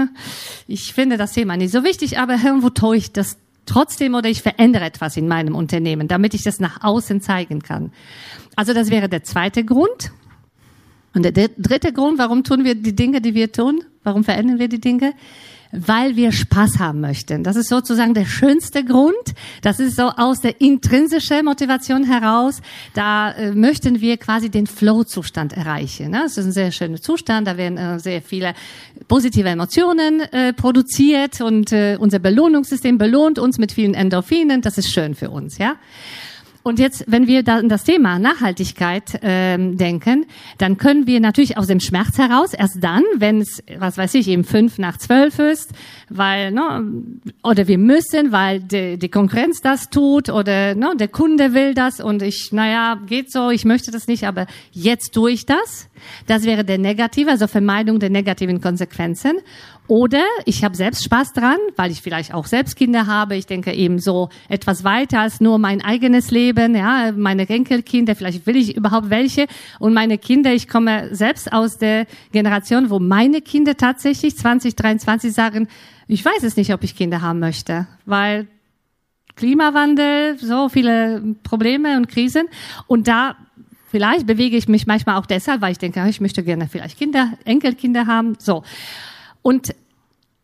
ich 0.68 0.94
finde 0.94 1.18
das 1.18 1.34
Thema 1.34 1.58
nicht 1.58 1.72
so 1.72 1.84
wichtig, 1.84 2.20
aber 2.20 2.36
irgendwo 2.36 2.94
ich 2.94 3.12
das 3.12 3.38
trotzdem 3.68 4.16
oder 4.16 4.30
ich 4.30 4.42
verändere 4.42 4.86
etwas 4.86 5.18
in 5.18 5.28
meinem 5.28 5.56
Unternehmen, 5.56 6.08
damit 6.08 6.34
ich 6.34 6.44
das 6.44 6.60
nach 6.60 6.84
außen 6.84 7.22
zeigen 7.22 7.62
kann. 7.62 7.92
Also 8.56 8.74
das 8.74 8.90
wäre 8.90 9.10
der 9.10 9.24
zweite 9.24 9.64
Grund. 9.64 10.12
Und 11.14 11.24
der 11.24 11.50
dritte 11.50 11.94
Grund, 11.94 12.18
warum 12.18 12.44
tun 12.44 12.64
wir 12.64 12.76
die 12.76 12.96
Dinge, 12.96 13.22
die 13.22 13.34
wir 13.34 13.52
tun? 13.52 13.84
Warum 14.04 14.24
verändern 14.24 14.60
wir 14.60 14.68
die 14.68 14.82
Dinge? 14.82 15.14
weil 15.72 16.16
wir 16.16 16.32
Spaß 16.32 16.80
haben 16.80 17.02
möchten. 17.02 17.44
Das 17.44 17.56
ist 17.56 17.70
sozusagen 17.70 18.14
der 18.14 18.26
schönste 18.26 18.84
Grund. 18.84 19.16
Das 19.62 19.80
ist 19.80 19.96
so 19.96 20.10
aus 20.10 20.40
der 20.40 20.62
intrinsischen 20.62 21.46
Motivation 21.46 22.04
heraus. 22.04 22.62
Da 22.94 23.32
äh, 23.32 23.52
möchten 23.52 24.02
wir 24.02 24.18
quasi 24.18 24.50
den 24.50 24.68
Flow-Zustand 24.68 25.54
erreichen. 25.54 26.12
Ne? 26.12 26.22
Das 26.24 26.38
ist 26.38 26.46
ein 26.46 26.52
sehr 26.52 26.72
schöner 26.72 27.02
Zustand. 27.02 27.48
Da 27.48 27.58
werden 27.58 27.78
äh, 27.78 28.00
sehr 28.00 28.22
viele 28.22 28.54
positive 29.08 29.48
Emotionen 29.48 30.22
äh, 30.22 30.54
produziert 30.54 31.42
und 31.42 31.72
äh, 31.72 31.98
unser 32.00 32.20
Belohnungssystem 32.20 32.98
belohnt 32.98 33.40
uns 33.40 33.58
mit 33.58 33.72
vielen 33.72 33.94
Endorphinen. 33.94 34.62
Das 34.62 34.78
ist 34.78 34.92
schön 34.92 35.16
für 35.16 35.30
uns, 35.30 35.58
ja. 35.58 35.76
Und 36.68 36.80
jetzt, 36.80 37.06
wenn 37.08 37.28
wir 37.28 37.44
da 37.44 37.60
an 37.60 37.70
das 37.70 37.86
Thema 37.86 38.20
Nachhaltigkeit 38.20 39.20
ähm, 39.22 39.78
denken, 39.78 40.26
dann 40.58 40.76
können 40.76 41.08
wir 41.08 41.22
natürlich 41.22 41.58
aus 41.58 41.68
dem 41.68 41.80
Schmerz 41.80 42.18
heraus, 42.18 42.54
erst 42.54 42.84
dann, 42.84 43.04
wenn 43.16 43.40
es, 43.40 43.64
was 43.80 43.98
weiß 43.98 44.16
ich, 44.16 44.28
eben 44.28 44.44
fünf 44.44 44.78
nach 44.78 44.98
zwölf 44.98 45.40
ist, 45.40 45.72
weil, 46.10 46.52
ne, 46.52 46.86
oder 47.42 47.70
wir 47.70 47.78
müssen, 47.78 48.34
weil 48.34 48.60
die, 48.60 49.00
die 49.00 49.08
Konkurrenz 49.08 49.62
das 49.62 49.90
tut 49.90 50.28
oder 50.28 50.76
ne, 50.76 50.92
der 51.00 51.08
Kunde 51.08 51.54
will 51.54 51.74
das 51.74 52.02
und 52.02 52.22
ich, 52.22 52.52
naja, 52.52 53.00
geht 53.08 53.32
so, 53.32 53.50
ich 53.50 53.64
möchte 53.64 53.92
das 53.92 54.08
nicht, 54.08 54.28
aber 54.28 54.46
jetzt 54.74 55.14
tue 55.14 55.32
ich 55.32 55.46
das. 55.46 55.88
Das 56.26 56.44
wäre 56.44 56.66
der 56.66 56.78
negative, 56.78 57.32
also 57.32 57.48
Vermeidung 57.48 58.00
der 58.00 58.10
negativen 58.10 58.60
Konsequenzen. 58.60 59.38
Oder 59.88 60.24
ich 60.46 60.66
habe 60.66 60.76
selbst 60.76 61.04
Spaß 61.06 61.32
dran, 61.32 61.58
weil 61.78 61.92
ich 61.92 62.02
vielleicht 62.02 62.34
auch 62.34 62.46
selbst 62.46 62.76
Kinder 62.76 63.08
habe. 63.08 63.36
Ich 63.36 63.46
denke 63.46 63.74
eben 63.74 64.00
so 64.00 64.30
etwas 64.50 64.84
weiter 64.84 65.22
als 65.22 65.40
nur 65.40 65.60
mein 65.60 65.82
eigenes 65.82 66.30
Leben. 66.30 66.76
Ja, 66.76 67.14
meine 67.16 67.48
Enkelkinder, 67.48 68.16
vielleicht 68.16 68.46
will 68.46 68.58
ich 68.58 68.76
überhaupt 68.76 69.10
welche. 69.10 69.48
Und 69.80 69.94
meine 69.94 70.18
Kinder, 70.18 70.54
ich 70.54 70.68
komme 70.68 71.16
selbst 71.16 71.54
aus 71.54 71.78
der 71.78 72.06
Generation, 72.34 72.90
wo 72.90 73.00
meine 73.00 73.42
Kinder 73.42 73.78
tatsächlich 73.78 74.38
2023 74.38 75.34
sagen, 75.34 75.70
ich 76.08 76.24
weiß 76.24 76.44
es 76.44 76.58
nicht, 76.58 76.74
ob 76.74 76.84
ich 76.84 76.96
Kinder 76.96 77.22
haben 77.22 77.40
möchte, 77.40 77.88
weil 78.06 78.48
Klimawandel, 79.36 80.38
so 80.38 80.68
viele 80.68 81.36
Probleme 81.44 81.96
und 81.96 82.10
Krisen. 82.10 82.48
Und 82.88 83.08
da 83.08 83.36
vielleicht 83.90 84.28
bewege 84.28 84.58
ich 84.58 84.68
mich 84.68 84.86
manchmal 84.86 85.16
auch 85.16 85.26
deshalb, 85.26 85.62
weil 85.62 85.72
ich 85.72 85.78
denke, 85.78 86.06
ich 86.10 86.20
möchte 86.20 86.44
gerne 86.44 86.68
vielleicht 86.68 86.98
Kinder, 86.98 87.34
Enkelkinder 87.46 88.06
haben. 88.06 88.36
So. 88.40 88.64
Und 89.48 89.74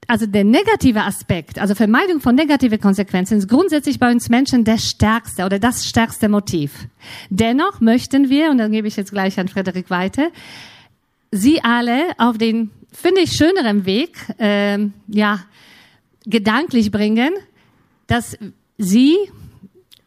also 0.08 0.26
der 0.26 0.46
negative 0.46 1.02
Aspekt, 1.02 1.60
also 1.60 1.76
Vermeidung 1.76 2.22
von 2.22 2.36
negativen 2.36 2.80
Konsequenzen, 2.80 3.38
ist 3.38 3.50
grundsätzlich 3.50 4.00
bei 4.00 4.10
uns 4.10 4.30
Menschen 4.30 4.64
der 4.64 4.78
stärkste 4.78 5.44
oder 5.44 5.60
das 5.60 5.86
stärkste 5.86 6.30
Motiv. 6.30 6.88
Dennoch 7.30 7.82
möchten 7.82 8.30
wir, 8.30 8.50
und 8.50 8.60
dann 8.60 8.72
gebe 8.72 8.88
ich 8.88 8.96
jetzt 8.96 9.12
gleich 9.12 9.38
an 9.42 9.50
Frederik 9.50 9.90
weiter, 9.90 10.30
Sie 11.32 11.62
alle 11.66 12.14
auf 12.18 12.38
den, 12.38 12.72
finde 12.94 13.20
ich, 13.20 13.34
schöneren 13.34 13.86
Weg, 13.86 14.16
äh, 14.38 14.78
ja, 15.10 15.40
gedanklich 16.26 16.90
bringen, 16.90 17.34
dass 18.08 18.38
Sie 18.78 19.18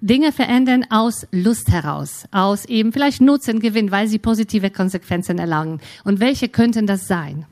Dinge 0.00 0.32
verändern 0.32 0.86
aus 0.88 1.26
Lust 1.32 1.70
heraus, 1.70 2.24
aus 2.30 2.64
eben 2.64 2.94
vielleicht 2.94 3.20
Nutzen, 3.20 3.60
Gewinn, 3.60 3.90
weil 3.90 4.08
Sie 4.08 4.18
positive 4.18 4.70
Konsequenzen 4.70 5.38
erlangen. 5.38 5.82
Und 6.04 6.18
welche 6.18 6.48
könnten 6.48 6.86
das 6.86 7.06
sein? 7.06 7.44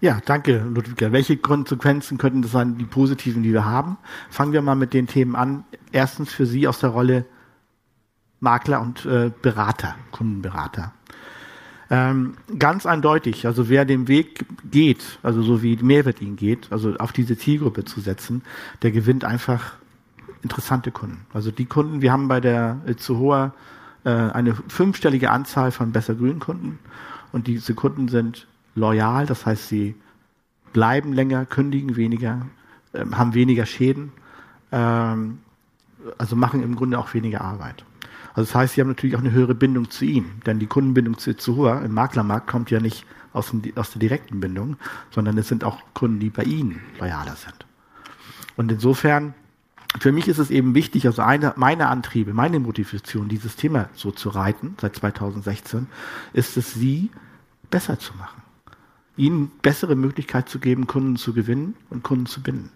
Ja, 0.00 0.20
danke, 0.24 0.58
Ludwig. 0.58 1.10
Welche 1.12 1.36
Konsequenzen 1.36 2.18
könnten 2.18 2.42
das 2.42 2.52
sein, 2.52 2.78
die 2.78 2.84
positiven, 2.84 3.42
die 3.42 3.52
wir 3.52 3.64
haben? 3.64 3.98
Fangen 4.30 4.52
wir 4.52 4.62
mal 4.62 4.76
mit 4.76 4.94
den 4.94 5.08
Themen 5.08 5.34
an. 5.34 5.64
Erstens 5.90 6.32
für 6.32 6.46
Sie 6.46 6.68
aus 6.68 6.78
der 6.78 6.90
Rolle 6.90 7.24
Makler 8.38 8.80
und 8.80 9.04
äh, 9.06 9.32
Berater, 9.42 9.96
Kundenberater. 10.12 10.92
Ähm, 11.90 12.34
ganz 12.58 12.86
eindeutig, 12.86 13.46
also 13.46 13.68
wer 13.68 13.84
den 13.84 14.06
Weg 14.06 14.44
geht, 14.70 15.18
also 15.24 15.42
so 15.42 15.62
wie 15.62 15.76
Mehrwert 15.76 16.20
ihn 16.20 16.36
geht, 16.36 16.70
also 16.70 16.94
auf 16.98 17.10
diese 17.10 17.36
Zielgruppe 17.36 17.84
zu 17.84 18.00
setzen, 18.00 18.42
der 18.82 18.92
gewinnt 18.92 19.24
einfach 19.24 19.72
interessante 20.42 20.92
Kunden. 20.92 21.26
Also 21.32 21.50
die 21.50 21.64
Kunden, 21.64 22.02
wir 22.02 22.12
haben 22.12 22.28
bei 22.28 22.40
der 22.40 22.78
äh, 22.86 22.94
Zuhoa 22.94 23.52
äh, 24.04 24.10
eine 24.10 24.54
fünfstellige 24.68 25.30
Anzahl 25.30 25.72
von 25.72 25.90
besser 25.90 26.14
grünen 26.14 26.38
Kunden 26.38 26.78
und 27.32 27.48
diese 27.48 27.74
Kunden 27.74 28.06
sind 28.06 28.46
loyal, 28.78 29.26
das 29.26 29.44
heißt, 29.44 29.68
sie 29.68 29.94
bleiben 30.72 31.12
länger, 31.12 31.44
kündigen 31.46 31.96
weniger, 31.96 32.46
äh, 32.92 33.04
haben 33.12 33.34
weniger 33.34 33.66
Schäden, 33.66 34.12
ähm, 34.72 35.38
also 36.16 36.36
machen 36.36 36.62
im 36.62 36.76
Grunde 36.76 36.98
auch 36.98 37.12
weniger 37.14 37.40
Arbeit. 37.40 37.84
Also 38.34 38.48
das 38.48 38.54
heißt, 38.54 38.74
sie 38.74 38.80
haben 38.80 38.88
natürlich 38.88 39.16
auch 39.16 39.20
eine 39.20 39.32
höhere 39.32 39.54
Bindung 39.54 39.90
zu 39.90 40.04
ihm, 40.04 40.40
denn 40.46 40.58
die 40.58 40.66
Kundenbindung 40.66 41.18
zu 41.18 41.36
Zuhua 41.36 41.80
im 41.80 41.92
Maklermarkt 41.92 42.46
kommt 42.46 42.70
ja 42.70 42.80
nicht 42.80 43.04
aus, 43.32 43.50
dem, 43.50 43.62
aus 43.74 43.90
der 43.90 44.00
direkten 44.00 44.40
Bindung, 44.40 44.76
sondern 45.10 45.36
es 45.38 45.48
sind 45.48 45.64
auch 45.64 45.80
Kunden, 45.94 46.20
die 46.20 46.30
bei 46.30 46.44
Ihnen 46.44 46.80
loyaler 46.98 47.36
sind. 47.36 47.66
Und 48.56 48.70
insofern, 48.70 49.34
für 49.98 50.12
mich 50.12 50.28
ist 50.28 50.38
es 50.38 50.50
eben 50.50 50.74
wichtig, 50.74 51.06
also 51.06 51.22
eine, 51.22 51.52
meine 51.56 51.88
Antriebe, 51.88 52.32
meine 52.32 52.60
Motivation, 52.60 53.28
dieses 53.28 53.56
Thema 53.56 53.88
so 53.94 54.10
zu 54.10 54.28
reiten, 54.28 54.76
seit 54.80 54.96
2016, 54.96 55.86
ist 56.32 56.56
es, 56.56 56.74
Sie 56.74 57.10
besser 57.70 57.98
zu 57.98 58.14
machen 58.16 58.37
ihnen 59.18 59.50
bessere 59.62 59.96
Möglichkeit 59.96 60.48
zu 60.48 60.58
geben, 60.58 60.86
Kunden 60.86 61.16
zu 61.16 61.32
gewinnen 61.32 61.74
und 61.90 62.02
Kunden 62.02 62.26
zu 62.26 62.42
binden. 62.42 62.70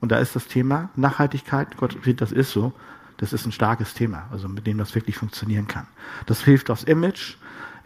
Und 0.00 0.12
da 0.12 0.18
ist 0.18 0.36
das 0.36 0.46
Thema 0.46 0.90
Nachhaltigkeit, 0.96 1.76
Gott, 1.76 1.96
das 2.16 2.32
ist 2.32 2.52
so, 2.52 2.72
das 3.16 3.32
ist 3.32 3.46
ein 3.46 3.52
starkes 3.52 3.94
Thema, 3.94 4.28
also 4.30 4.48
mit 4.48 4.66
dem 4.66 4.78
das 4.78 4.94
wirklich 4.94 5.16
funktionieren 5.16 5.66
kann. 5.66 5.86
Das 6.26 6.44
hilft 6.44 6.70
aufs 6.70 6.84
Image 6.84 7.36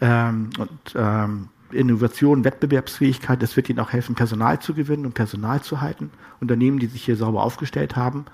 ähm, 0.01 0.49
und 0.57 0.93
ähm, 0.95 1.49
Innovation, 1.71 2.43
Wettbewerbsfähigkeit, 2.43 3.41
das 3.41 3.55
wird 3.55 3.69
ihnen 3.69 3.79
auch 3.79 3.91
helfen, 3.91 4.13
Personal 4.13 4.59
zu 4.59 4.75
gewinnen 4.75 5.05
und 5.07 5.13
Personal 5.13 5.61
zu 5.61 5.81
halten. 5.81 6.11
Unternehmen, 6.39 6.77
die 6.77 6.85
sich 6.85 7.03
hier 7.03 7.15
sauber 7.15 7.41
aufgestellt 7.43 7.95
haben, 7.95 8.25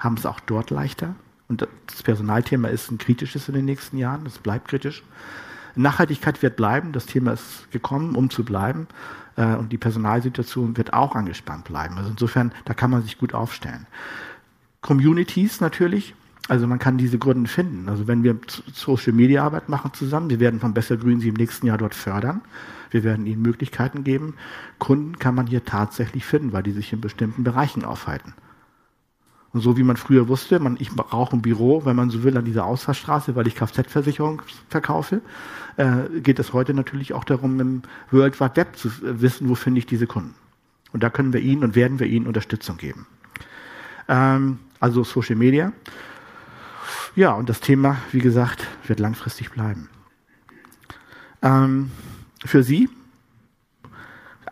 haben 0.00 0.16
es 0.16 0.26
auch 0.26 0.40
dort 0.40 0.70
leichter. 0.70 1.14
Und 1.48 1.66
das 1.86 2.02
Personalthema 2.02 2.68
ist 2.68 2.90
ein 2.90 2.98
kritisches 2.98 3.48
in 3.48 3.54
den 3.54 3.64
nächsten 3.64 3.96
Jahren, 3.96 4.24
das 4.24 4.38
bleibt 4.38 4.68
kritisch. 4.68 5.02
Nachhaltigkeit 5.82 6.42
wird 6.42 6.56
bleiben, 6.56 6.92
das 6.92 7.06
Thema 7.06 7.32
ist 7.32 7.70
gekommen, 7.70 8.14
um 8.14 8.30
zu 8.30 8.44
bleiben. 8.44 8.88
Äh, 9.36 9.54
und 9.54 9.72
die 9.72 9.78
Personalsituation 9.78 10.76
wird 10.76 10.92
auch 10.92 11.14
angespannt 11.14 11.64
bleiben. 11.64 11.96
Also 11.96 12.10
insofern, 12.10 12.52
da 12.64 12.74
kann 12.74 12.90
man 12.90 13.02
sich 13.02 13.18
gut 13.18 13.34
aufstellen. 13.34 13.86
Communities 14.80 15.60
natürlich. 15.60 16.14
Also 16.48 16.66
man 16.66 16.78
kann 16.78 16.96
diese 16.96 17.18
Gründe 17.18 17.48
finden. 17.48 17.88
Also 17.88 18.08
wenn 18.08 18.22
wir 18.22 18.36
Social 18.72 19.12
Media 19.12 19.44
Arbeit 19.44 19.68
machen 19.68 19.92
zusammen, 19.92 20.30
wir 20.30 20.40
werden 20.40 20.60
von 20.60 20.72
Besser 20.72 20.96
Grün 20.96 21.20
sie 21.20 21.28
im 21.28 21.34
nächsten 21.34 21.66
Jahr 21.66 21.78
dort 21.78 21.94
fördern. 21.94 22.40
Wir 22.90 23.04
werden 23.04 23.26
ihnen 23.26 23.42
Möglichkeiten 23.42 24.02
geben. 24.02 24.34
Kunden 24.78 25.18
kann 25.18 25.34
man 25.34 25.46
hier 25.46 25.64
tatsächlich 25.64 26.24
finden, 26.24 26.52
weil 26.52 26.62
die 26.62 26.72
sich 26.72 26.92
in 26.92 27.02
bestimmten 27.02 27.44
Bereichen 27.44 27.84
aufhalten. 27.84 28.32
Und 29.52 29.62
so 29.62 29.76
wie 29.76 29.82
man 29.82 29.96
früher 29.96 30.28
wusste, 30.28 30.60
man, 30.60 30.76
ich 30.78 30.90
brauche 30.90 31.34
ein 31.34 31.42
Büro, 31.42 31.84
wenn 31.84 31.96
man 31.96 32.10
so 32.10 32.22
will, 32.22 32.36
an 32.36 32.44
dieser 32.44 32.66
Ausfallstraße, 32.66 33.34
weil 33.34 33.46
ich 33.46 33.54
Kfz-Versicherung 33.54 34.42
verkaufe, 34.68 35.22
äh, 35.76 36.20
geht 36.20 36.38
es 36.38 36.52
heute 36.52 36.74
natürlich 36.74 37.14
auch 37.14 37.24
darum, 37.24 37.58
im 37.60 37.82
World 38.10 38.40
Wide 38.40 38.56
Web 38.56 38.76
zu 38.76 38.90
wissen, 39.00 39.48
wo 39.48 39.54
finde 39.54 39.78
ich 39.78 39.86
diese 39.86 40.06
Kunden. 40.06 40.34
Und 40.92 41.02
da 41.02 41.10
können 41.10 41.32
wir 41.32 41.40
ihnen 41.40 41.64
und 41.64 41.74
werden 41.74 41.98
wir 41.98 42.06
ihnen 42.06 42.26
Unterstützung 42.26 42.76
geben. 42.76 43.06
Ähm, 44.08 44.58
also 44.80 45.04
Social 45.04 45.36
Media. 45.36 45.72
Ja, 47.16 47.32
und 47.32 47.48
das 47.48 47.60
Thema, 47.60 47.96
wie 48.12 48.20
gesagt, 48.20 48.66
wird 48.86 49.00
langfristig 49.00 49.50
bleiben. 49.50 49.88
Ähm, 51.42 51.90
für 52.44 52.62
Sie, 52.62 52.88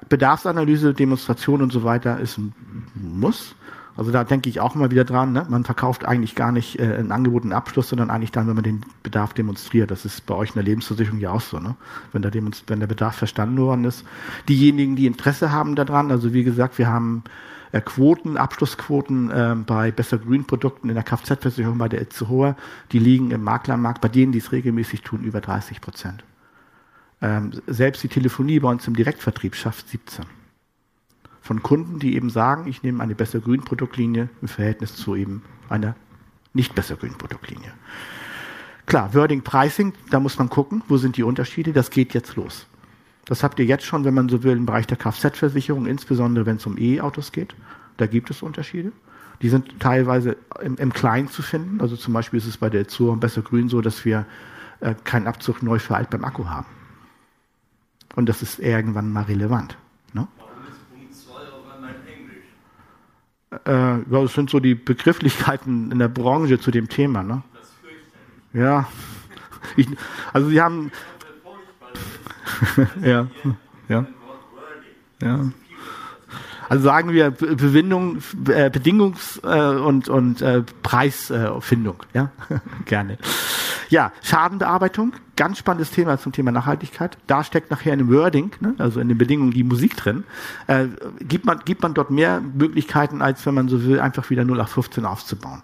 Bedarfsanalyse, 0.08 0.94
Demonstration 0.94 1.62
und 1.62 1.72
so 1.72 1.84
weiter 1.84 2.20
ist 2.20 2.38
ein 2.38 2.54
Muss. 2.94 3.54
Also 3.96 4.12
da 4.12 4.24
denke 4.24 4.50
ich 4.50 4.60
auch 4.60 4.74
immer 4.74 4.90
wieder 4.90 5.04
dran, 5.04 5.32
ne? 5.32 5.46
man 5.48 5.64
verkauft 5.64 6.04
eigentlich 6.04 6.34
gar 6.34 6.52
nicht 6.52 6.78
äh, 6.78 6.96
ein 6.96 7.12
Angebot, 7.12 7.44
einen 7.44 7.52
Abschluss, 7.52 7.88
sondern 7.88 8.10
eigentlich 8.10 8.30
dann, 8.32 8.46
wenn 8.46 8.54
man 8.54 8.64
den 8.64 8.82
Bedarf 9.02 9.32
demonstriert. 9.32 9.90
Das 9.90 10.04
ist 10.04 10.26
bei 10.26 10.34
euch 10.34 10.50
in 10.50 10.54
der 10.54 10.64
Lebensversicherung 10.64 11.18
ja 11.18 11.30
auch 11.30 11.40
so, 11.40 11.58
ne? 11.58 11.76
wenn, 12.12 12.22
der 12.22 12.32
wenn 12.34 12.80
der 12.80 12.86
Bedarf 12.86 13.16
verstanden 13.16 13.58
worden 13.58 13.84
ist. 13.84 14.04
Diejenigen, 14.48 14.96
die 14.96 15.06
Interesse 15.06 15.50
haben 15.50 15.76
daran, 15.76 16.10
also 16.10 16.34
wie 16.34 16.44
gesagt, 16.44 16.76
wir 16.76 16.88
haben 16.88 17.24
äh, 17.72 17.80
Quoten, 17.80 18.36
Abschlussquoten 18.36 19.30
äh, 19.30 19.56
bei 19.66 19.90
Besser 19.90 20.18
Green 20.18 20.44
Produkten 20.44 20.90
in 20.90 20.94
der 20.94 21.04
Kfz-Versicherung 21.04 21.78
bei 21.78 21.88
der 21.88 22.02
Itzehoer, 22.02 22.56
die 22.92 22.98
liegen 22.98 23.30
im 23.30 23.42
Maklermarkt, 23.42 24.02
bei 24.02 24.08
denen, 24.08 24.32
die 24.32 24.38
es 24.38 24.52
regelmäßig 24.52 25.02
tun, 25.02 25.22
über 25.22 25.40
30 25.40 25.80
Prozent. 25.80 26.22
Ähm, 27.22 27.52
selbst 27.66 28.02
die 28.02 28.08
Telefonie 28.08 28.60
bei 28.60 28.68
uns 28.68 28.86
im 28.86 28.94
Direktvertrieb 28.94 29.54
schafft 29.54 29.88
17 29.88 30.26
von 31.46 31.62
Kunden, 31.62 31.98
die 31.98 32.16
eben 32.16 32.28
sagen, 32.28 32.66
ich 32.66 32.82
nehme 32.82 33.02
eine 33.02 33.14
besser 33.14 33.38
grün 33.38 33.62
Produktlinie 33.62 34.28
im 34.42 34.48
Verhältnis 34.48 34.96
zu 34.96 35.14
eben 35.14 35.42
einer 35.68 35.94
nicht 36.52 36.74
besser 36.74 36.96
grün 36.96 37.14
Produktlinie. 37.16 37.72
Klar, 38.86 39.14
Wording 39.14 39.42
Pricing, 39.42 39.94
da 40.10 40.20
muss 40.20 40.38
man 40.38 40.50
gucken, 40.50 40.82
wo 40.88 40.96
sind 40.96 41.16
die 41.16 41.22
Unterschiede, 41.22 41.72
das 41.72 41.90
geht 41.90 42.14
jetzt 42.14 42.36
los. 42.36 42.66
Das 43.24 43.42
habt 43.42 43.58
ihr 43.58 43.64
jetzt 43.64 43.84
schon, 43.84 44.04
wenn 44.04 44.14
man 44.14 44.28
so 44.28 44.42
will, 44.42 44.56
im 44.56 44.66
Bereich 44.66 44.86
der 44.86 44.96
Kfz-Versicherung, 44.96 45.86
insbesondere 45.86 46.46
wenn 46.46 46.56
es 46.56 46.66
um 46.66 46.76
E-Autos 46.78 47.32
geht. 47.32 47.54
Da 47.96 48.06
gibt 48.06 48.30
es 48.30 48.42
Unterschiede. 48.42 48.92
Die 49.42 49.48
sind 49.48 49.80
teilweise 49.80 50.36
im, 50.62 50.76
im 50.76 50.92
Kleinen 50.92 51.28
zu 51.28 51.42
finden. 51.42 51.80
Also 51.80 51.96
zum 51.96 52.14
Beispiel 52.14 52.38
ist 52.38 52.46
es 52.46 52.56
bei 52.56 52.70
der 52.70 52.88
Zur 52.88 53.18
Besser 53.18 53.42
Grün 53.42 53.68
so, 53.68 53.80
dass 53.80 54.04
wir 54.04 54.26
äh, 54.80 54.94
keinen 55.04 55.26
Abzug 55.26 55.62
neu 55.62 55.78
für 55.78 55.96
alt 55.96 56.10
beim 56.10 56.24
Akku 56.24 56.46
haben. 56.46 56.66
Und 58.14 58.28
das 58.28 58.42
ist 58.42 58.60
irgendwann 58.60 59.12
mal 59.12 59.24
relevant. 59.24 59.76
Ne? 60.12 60.28
Äh, 63.66 63.98
das 64.10 64.34
sind 64.34 64.50
so 64.50 64.60
die 64.60 64.74
Begrifflichkeiten 64.74 65.90
in 65.92 65.98
der 65.98 66.08
Branche 66.08 66.58
zu 66.60 66.70
dem 66.70 66.88
Thema. 66.88 67.22
Ne? 67.22 67.42
Ja, 68.52 68.88
ich, 69.76 69.88
also 70.32 70.48
sie 70.48 70.60
haben. 70.60 70.90
ja, 73.02 73.26
ja, 73.88 74.06
ja. 75.20 75.50
Also 76.68 76.82
sagen 76.82 77.12
wir 77.12 77.30
Bewindung, 77.30 78.16
äh, 78.48 78.70
Bedingungs- 78.70 79.40
äh, 79.44 79.78
und, 79.78 80.08
und 80.08 80.42
äh, 80.42 80.62
Preisfindung. 80.82 82.02
ja, 82.12 82.30
gerne. 82.86 83.18
Ja, 83.88 84.12
Schadenbearbeitung, 84.22 85.12
ganz 85.36 85.58
spannendes 85.58 85.90
Thema 85.90 86.18
zum 86.18 86.32
Thema 86.32 86.50
Nachhaltigkeit. 86.50 87.16
Da 87.26 87.44
steckt 87.44 87.70
nachher 87.70 87.92
in 87.92 88.00
dem 88.00 88.12
Wording, 88.12 88.50
ne, 88.60 88.74
also 88.78 89.00
in 89.00 89.08
den 89.08 89.18
Bedingungen 89.18 89.52
die 89.52 89.64
Musik 89.64 89.96
drin. 89.96 90.24
Äh, 90.66 90.86
gibt, 91.20 91.44
man, 91.44 91.60
gibt 91.64 91.82
man 91.82 91.94
dort 91.94 92.10
mehr 92.10 92.40
Möglichkeiten, 92.40 93.22
als 93.22 93.44
wenn 93.46 93.54
man 93.54 93.68
so 93.68 93.84
will, 93.84 94.00
einfach 94.00 94.28
wieder 94.30 94.42
0815 94.42 95.04
aufzubauen. 95.04 95.62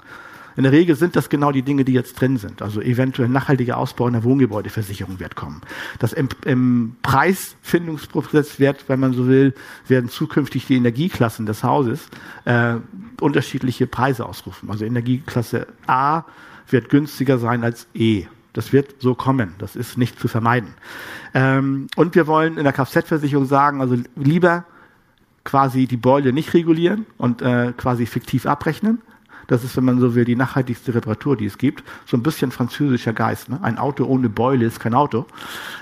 In 0.57 0.65
der 0.65 0.73
Regel 0.73 0.97
sind 0.97 1.17
das 1.17 1.31
genau 1.31 1.51
die 1.51 1.63
Dinge, 1.63 1.85
die 1.85 1.93
jetzt 1.93 2.21
drin 2.21 2.37
sind. 2.37 2.63
Also 2.63 2.81
eventuell 2.81 3.29
nachhaltiger 3.29 3.79
Ausbau 3.79 4.07
in 4.07 4.13
der 4.13 4.25
Wohngebäudeversicherung 4.25 5.19
wird 5.19 5.35
kommen. 5.35 5.63
Das 5.99 6.13
im, 6.13 6.29
im 6.45 6.97
Preisfindungsprozess 7.03 8.61
wird, 8.61 8.85
wenn 8.89 9.01
man 9.01 9.15
so 9.15 9.27
will, 9.27 9.55
werden 9.89 10.11
zukünftig 10.11 10.67
die 10.67 10.77
Energieklassen 10.77 11.47
des 11.47 11.65
Hauses 11.65 12.07
äh, 12.45 12.75
unterschiedliche 13.21 13.87
Preise 13.87 14.27
ausrufen. 14.27 14.71
Also 14.71 14.85
Energieklasse 14.85 15.67
A 15.87 16.25
wird 16.69 16.89
günstiger 16.89 17.39
sein 17.39 17.65
als 17.65 17.87
E. 17.95 18.27
Das 18.53 18.73
wird 18.73 18.97
so 19.01 19.15
kommen. 19.15 19.55
Das 19.59 19.77
ist 19.77 19.97
nicht 19.97 20.19
zu 20.19 20.29
vermeiden. 20.29 20.75
Ähm, 21.35 21.87
und 21.97 22.15
wir 22.15 22.27
wollen 22.27 22.59
in 22.59 22.65
der 22.65 22.73
Kfz-Versicherung 22.73 23.47
sagen, 23.47 23.81
also 23.81 23.97
lieber 24.15 24.65
quasi 25.45 25.87
die 25.87 25.97
Beule 25.97 26.33
nicht 26.33 26.55
regulieren 26.55 27.07
und 27.19 27.43
äh, 27.43 27.73
quasi 27.77 28.07
fiktiv 28.07 28.47
abrechnen. 28.47 29.01
Das 29.49 29.65
ist, 29.65 29.77
wenn 29.77 29.85
man 29.85 29.99
so 29.99 30.15
will, 30.15 30.25
die 30.25 30.37
nachhaltigste 30.37 30.95
Reparatur, 30.95 31.37
die 31.37 31.47
es 31.47 31.59
gibt. 31.59 31.83
So 32.07 32.17
ein 32.17 32.23
bisschen 32.23 32.53
französischer 32.53 33.13
Geist. 33.13 33.49
Ne? 33.49 33.59
Ein 33.63 33.77
Auto 33.77 34.05
ohne 34.05 34.29
Beule 34.29 34.65
ist 34.65 34.81
kein 34.81 34.95
Auto. 34.95 35.27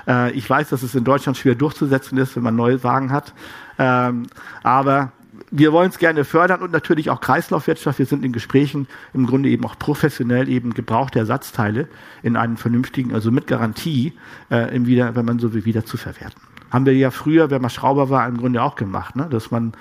Äh, 0.06 0.32
ich 0.32 0.48
weiß, 0.48 0.70
dass 0.70 0.82
es 0.82 0.94
in 0.94 1.04
Deutschland 1.04 1.36
schwer 1.36 1.54
durchzusetzen 1.54 2.16
ist, 2.18 2.36
wenn 2.36 2.42
man 2.42 2.56
neue 2.56 2.82
Wagen 2.82 3.12
hat. 3.12 3.34
Ähm, 3.78 4.26
aber 4.62 5.12
wir 5.50 5.72
wollen 5.72 5.90
es 5.90 5.98
gerne 5.98 6.24
fördern 6.24 6.62
und 6.62 6.70
natürlich 6.72 7.10
auch 7.10 7.20
Kreislaufwirtschaft. 7.20 7.98
Wir 7.98 8.06
sind 8.06 8.24
in 8.24 8.32
Gesprächen 8.32 8.86
im 9.12 9.26
Grunde 9.26 9.48
eben 9.48 9.64
auch 9.64 9.78
professionell 9.78 10.48
eben 10.48 10.74
gebrauchte 10.74 11.18
Ersatzteile 11.18 11.88
in 12.22 12.36
einen 12.36 12.56
vernünftigen, 12.56 13.12
also 13.12 13.30
mit 13.30 13.46
Garantie, 13.46 14.12
äh, 14.50 14.74
im 14.74 14.86
wieder, 14.86 15.16
wenn 15.16 15.24
man 15.24 15.38
so 15.38 15.52
will, 15.52 15.64
wieder 15.64 15.84
zu 15.84 15.96
verwerten. 15.96 16.40
Haben 16.70 16.86
wir 16.86 16.94
ja 16.94 17.10
früher, 17.10 17.50
wenn 17.50 17.60
man 17.60 17.70
Schrauber 17.70 18.10
war, 18.10 18.28
im 18.28 18.36
Grunde 18.36 18.62
auch 18.62 18.76
gemacht, 18.76 19.16
ne? 19.16 19.26
dass 19.28 19.50
man 19.50 19.72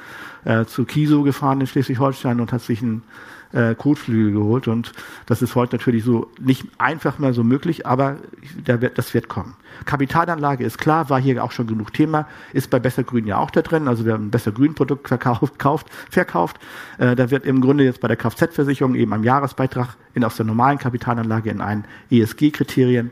äh, 0.43 0.65
zu 0.65 0.85
Kiso 0.85 1.21
gefahren 1.21 1.61
in 1.61 1.67
Schleswig-Holstein 1.67 2.39
und 2.39 2.51
hat 2.51 2.61
sich 2.61 2.81
ein 2.81 3.03
äh, 3.51 3.75
Kotflügel 3.75 4.33
geholt. 4.33 4.67
Und 4.67 4.93
das 5.25 5.41
ist 5.41 5.55
heute 5.55 5.75
natürlich 5.75 6.03
so 6.03 6.29
nicht 6.39 6.65
einfach 6.77 7.19
mehr 7.19 7.33
so 7.33 7.43
möglich, 7.43 7.85
aber 7.85 8.17
wird, 8.65 8.97
das 8.97 9.13
wird 9.13 9.27
kommen. 9.27 9.55
Kapitalanlage 9.85 10.63
ist 10.63 10.77
klar, 10.77 11.09
war 11.09 11.19
hier 11.19 11.43
auch 11.43 11.51
schon 11.51 11.67
genug 11.67 11.93
Thema, 11.93 12.27
ist 12.53 12.69
bei 12.69 12.79
Besser 12.79 13.03
Grün 13.03 13.27
ja 13.27 13.37
auch 13.37 13.51
da 13.51 13.61
drin. 13.61 13.87
Also 13.87 14.05
wir 14.05 14.13
haben 14.13 14.27
ein 14.27 14.31
Besser 14.31 14.51
Grün 14.51 14.75
Produkt 14.75 15.07
verkauft, 15.07 15.59
kauft, 15.59 15.87
verkauft. 16.09 16.59
Äh, 16.97 17.15
da 17.15 17.31
wird 17.31 17.45
im 17.45 17.61
Grunde 17.61 17.83
jetzt 17.83 18.01
bei 18.01 18.07
der 18.07 18.17
Kfz-Versicherung 18.17 18.95
eben 18.95 19.13
am 19.13 19.23
Jahresbeitrag 19.23 19.95
in, 20.13 20.23
aus 20.23 20.35
der 20.35 20.45
normalen 20.45 20.77
Kapitalanlage 20.77 21.49
in 21.49 21.61
einen 21.61 21.85
ESG-Kriterien 22.11 23.11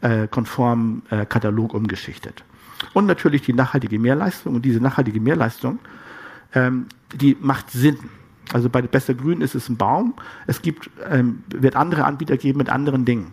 äh, 0.00 0.28
konformen 0.28 1.02
äh, 1.10 1.26
Katalog 1.26 1.74
umgeschichtet. 1.74 2.44
Und 2.92 3.06
natürlich 3.06 3.42
die 3.42 3.52
nachhaltige 3.52 3.98
Mehrleistung. 3.98 4.54
Und 4.54 4.64
diese 4.64 4.80
nachhaltige 4.80 5.20
Mehrleistung, 5.20 5.78
ähm, 6.54 6.86
die 7.14 7.36
macht 7.40 7.70
Sinn. 7.70 7.98
Also 8.52 8.68
bei 8.68 8.82
Besser 8.82 9.14
Grün 9.14 9.40
ist 9.40 9.54
es 9.54 9.68
ein 9.68 9.76
Baum. 9.76 10.14
Es 10.46 10.62
gibt, 10.62 10.90
ähm, 11.08 11.42
wird 11.48 11.76
andere 11.76 12.04
Anbieter 12.04 12.36
geben 12.36 12.58
mit 12.58 12.68
anderen 12.68 13.04
Dingen. 13.04 13.32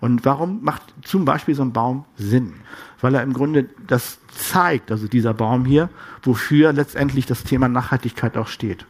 Und 0.00 0.24
warum 0.24 0.62
macht 0.62 0.82
zum 1.02 1.24
Beispiel 1.24 1.54
so 1.54 1.62
ein 1.62 1.72
Baum 1.72 2.04
Sinn? 2.16 2.54
Weil 3.00 3.14
er 3.14 3.22
im 3.22 3.32
Grunde 3.32 3.68
das 3.86 4.18
zeigt, 4.30 4.90
also 4.90 5.08
dieser 5.08 5.34
Baum 5.34 5.64
hier, 5.64 5.88
wofür 6.22 6.72
letztendlich 6.72 7.26
das 7.26 7.44
Thema 7.44 7.68
Nachhaltigkeit 7.68 8.36
auch 8.36 8.48
steht. 8.48 8.86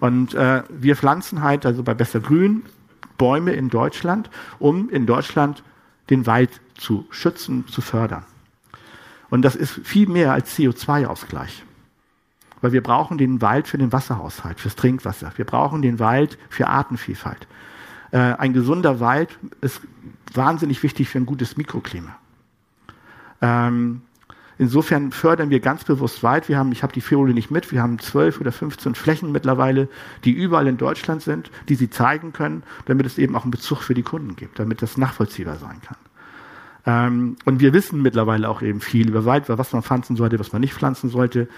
Und 0.00 0.34
äh, 0.34 0.62
wir 0.68 0.96
pflanzen 0.96 1.42
halt, 1.42 1.66
also 1.66 1.82
bei 1.82 1.94
Besser 1.94 2.20
Grün, 2.20 2.62
Bäume 3.16 3.52
in 3.52 3.68
Deutschland, 3.68 4.30
um 4.58 4.90
in 4.90 5.06
Deutschland 5.06 5.62
den 6.10 6.26
Wald 6.26 6.60
zu 6.74 7.06
schützen, 7.10 7.66
zu 7.66 7.80
fördern. 7.80 8.24
Und 9.30 9.42
das 9.42 9.56
ist 9.56 9.80
viel 9.84 10.08
mehr 10.08 10.32
als 10.32 10.56
CO2-Ausgleich. 10.56 11.64
Weil 12.60 12.72
wir 12.72 12.82
brauchen 12.82 13.18
den 13.18 13.40
Wald 13.40 13.68
für 13.68 13.78
den 13.78 13.92
Wasserhaushalt, 13.92 14.60
fürs 14.60 14.76
Trinkwasser. 14.76 15.32
Wir 15.36 15.44
brauchen 15.44 15.82
den 15.82 15.98
Wald 15.98 16.38
für 16.48 16.66
Artenvielfalt. 16.66 17.46
Äh, 18.10 18.18
ein 18.18 18.52
gesunder 18.52 19.00
Wald 19.00 19.38
ist 19.60 19.80
wahnsinnig 20.32 20.82
wichtig 20.82 21.08
für 21.08 21.18
ein 21.18 21.26
gutes 21.26 21.56
Mikroklima. 21.56 22.16
Ähm, 23.40 24.02
insofern 24.56 25.12
fördern 25.12 25.50
wir 25.50 25.60
ganz 25.60 25.84
bewusst 25.84 26.22
Wald. 26.22 26.48
Wir 26.48 26.58
haben, 26.58 26.72
ich 26.72 26.82
habe 26.82 26.92
die 26.92 27.00
Folie 27.00 27.34
nicht 27.34 27.50
mit, 27.50 27.70
wir 27.70 27.82
haben 27.82 27.98
zwölf 27.98 28.40
oder 28.40 28.50
15 28.50 28.94
Flächen 28.94 29.30
mittlerweile, 29.30 29.88
die 30.24 30.32
überall 30.32 30.66
in 30.66 30.78
Deutschland 30.78 31.22
sind, 31.22 31.50
die 31.68 31.74
sie 31.74 31.90
zeigen 31.90 32.32
können, 32.32 32.62
damit 32.86 33.06
es 33.06 33.18
eben 33.18 33.36
auch 33.36 33.42
einen 33.42 33.50
Bezug 33.50 33.82
für 33.82 33.94
die 33.94 34.02
Kunden 34.02 34.36
gibt, 34.36 34.58
damit 34.58 34.82
das 34.82 34.96
nachvollziehbar 34.96 35.56
sein 35.56 35.80
kann. 35.82 35.96
Ähm, 36.86 37.36
und 37.44 37.60
wir 37.60 37.72
wissen 37.74 38.00
mittlerweile 38.00 38.48
auch 38.48 38.62
eben 38.62 38.80
viel 38.80 39.08
über 39.08 39.24
Wald, 39.24 39.48
was 39.48 39.72
man 39.72 39.82
pflanzen 39.82 40.16
sollte, 40.16 40.40
was 40.40 40.52
man 40.52 40.60
nicht 40.60 40.74
pflanzen 40.74 41.10
sollte. 41.10 41.48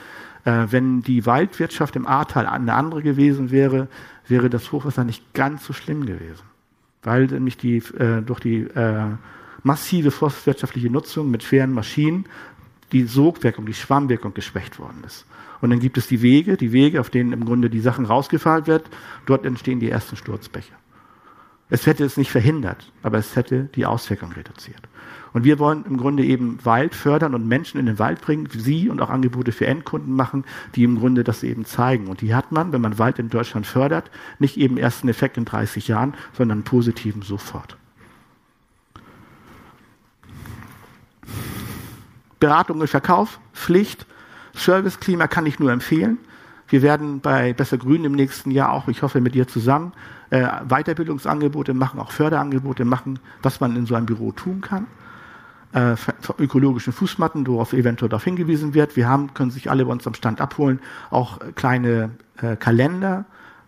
Äh, 0.44 0.66
wenn 0.70 1.02
die 1.02 1.26
Waldwirtschaft 1.26 1.96
im 1.96 2.06
Ahrtal 2.06 2.46
eine 2.46 2.74
andere 2.74 3.02
gewesen 3.02 3.50
wäre, 3.50 3.88
wäre 4.26 4.50
das 4.50 4.72
Hochwasser 4.72 5.04
nicht 5.04 5.34
ganz 5.34 5.64
so 5.64 5.72
schlimm 5.72 6.06
gewesen. 6.06 6.44
Weil 7.02 7.26
nämlich 7.26 7.56
die, 7.56 7.76
äh, 7.76 8.22
durch 8.22 8.40
die 8.40 8.62
äh, 8.62 9.06
massive 9.62 10.10
forstwirtschaftliche 10.10 10.90
Nutzung 10.90 11.30
mit 11.30 11.42
schweren 11.42 11.72
Maschinen 11.72 12.26
die 12.92 13.04
Sogwirkung, 13.04 13.66
die 13.66 13.74
Schwammwirkung 13.74 14.34
geschwächt 14.34 14.78
worden 14.78 15.04
ist. 15.06 15.26
Und 15.60 15.70
dann 15.70 15.80
gibt 15.80 15.98
es 15.98 16.06
die 16.06 16.22
Wege, 16.22 16.56
die 16.56 16.72
Wege, 16.72 17.00
auf 17.00 17.10
denen 17.10 17.32
im 17.32 17.44
Grunde 17.44 17.70
die 17.70 17.80
Sachen 17.80 18.06
rausgefallen 18.06 18.66
wird. 18.66 18.88
Dort 19.26 19.44
entstehen 19.44 19.78
die 19.78 19.90
ersten 19.90 20.16
Sturzbäche. 20.16 20.72
Es 21.70 21.86
hätte 21.86 22.04
es 22.04 22.16
nicht 22.16 22.32
verhindert, 22.32 22.92
aber 23.02 23.18
es 23.18 23.36
hätte 23.36 23.64
die 23.74 23.86
Auswirkung 23.86 24.32
reduziert. 24.32 24.80
Und 25.32 25.44
wir 25.44 25.60
wollen 25.60 25.84
im 25.86 25.96
Grunde 25.96 26.24
eben 26.24 26.58
Wald 26.64 26.96
fördern 26.96 27.34
und 27.36 27.46
Menschen 27.46 27.78
in 27.78 27.86
den 27.86 28.00
Wald 28.00 28.20
bringen, 28.20 28.48
sie 28.50 28.88
und 28.88 29.00
auch 29.00 29.10
Angebote 29.10 29.52
für 29.52 29.68
Endkunden 29.68 30.14
machen, 30.14 30.44
die 30.74 30.82
im 30.82 30.98
Grunde 30.98 31.22
das 31.22 31.44
eben 31.44 31.64
zeigen. 31.64 32.08
Und 32.08 32.20
die 32.20 32.34
hat 32.34 32.50
man, 32.50 32.72
wenn 32.72 32.80
man 32.80 32.98
Wald 32.98 33.20
in 33.20 33.30
Deutschland 33.30 33.66
fördert, 33.66 34.10
nicht 34.40 34.56
eben 34.56 34.76
erst 34.76 35.02
einen 35.02 35.10
Effekt 35.10 35.36
in 35.36 35.44
30 35.44 35.86
Jahren, 35.86 36.14
sondern 36.36 36.58
einen 36.58 36.64
positiven 36.64 37.22
sofort. 37.22 37.76
Beratung 42.40 42.80
und 42.80 42.88
Verkauf, 42.88 43.38
Pflicht, 43.52 44.06
Serviceklima 44.54 45.28
kann 45.28 45.46
ich 45.46 45.60
nur 45.60 45.70
empfehlen. 45.70 46.18
Wir 46.68 46.82
werden 46.82 47.20
bei 47.20 47.52
Besser 47.52 47.78
Grün 47.78 48.04
im 48.04 48.12
nächsten 48.12 48.50
Jahr 48.50 48.72
auch, 48.72 48.88
ich 48.88 49.02
hoffe 49.02 49.20
mit 49.20 49.34
dir 49.34 49.46
zusammen, 49.46 49.92
äh, 50.30 50.46
Weiterbildungsangebote 50.68 51.74
machen, 51.74 52.00
auch 52.00 52.12
Förderangebote 52.12 52.84
machen, 52.84 53.18
was 53.42 53.60
man 53.60 53.76
in 53.76 53.86
so 53.86 53.94
einem 53.94 54.06
Büro 54.06 54.32
tun 54.32 54.60
kann. 54.60 54.86
Äh, 55.72 55.94
ökologischen 56.38 56.92
Fußmatten, 56.92 57.46
worauf 57.46 57.72
eventuell 57.72 58.08
darauf 58.08 58.24
hingewiesen 58.24 58.74
wird. 58.74 58.96
Wir 58.96 59.08
haben, 59.08 59.34
können 59.34 59.50
sich 59.50 59.70
alle 59.70 59.84
bei 59.84 59.92
uns 59.92 60.06
am 60.06 60.14
Stand 60.14 60.40
abholen, 60.40 60.80
auch 61.10 61.38
kleine 61.54 62.10
äh, 62.40 62.56
Kalender 62.56 63.24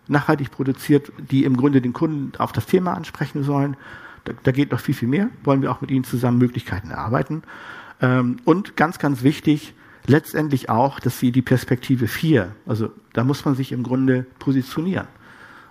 nachhaltig 0.07 0.51
produziert, 0.51 1.11
die 1.17 1.45
im 1.45 1.55
Grunde 1.55 1.81
den 1.81 1.93
Kunden 1.93 2.37
auf 2.37 2.51
das 2.51 2.65
Thema 2.65 2.93
ansprechen 2.93 3.43
sollen. 3.43 3.77
Da, 4.25 4.33
da 4.43 4.51
geht 4.51 4.71
noch 4.71 4.81
viel, 4.81 4.95
viel 4.95 5.07
mehr. 5.07 5.29
Wollen 5.43 5.61
wir 5.61 5.71
auch 5.71 5.79
mit 5.79 5.91
Ihnen 5.91 6.03
zusammen 6.03 6.37
Möglichkeiten 6.39 6.91
erarbeiten. 6.91 7.43
Ähm, 8.01 8.37
und 8.43 8.75
ganz, 8.75 8.99
ganz 8.99 9.23
wichtig, 9.23 9.73
letztendlich 10.05 10.69
auch, 10.69 10.99
dass 10.99 11.19
sie 11.19 11.31
die 11.31 11.41
Perspektive 11.41 12.07
4, 12.07 12.53
also 12.65 12.91
da 13.13 13.23
muss 13.23 13.45
man 13.45 13.55
sich 13.55 13.71
im 13.71 13.83
Grunde 13.83 14.25
positionieren. 14.39 15.07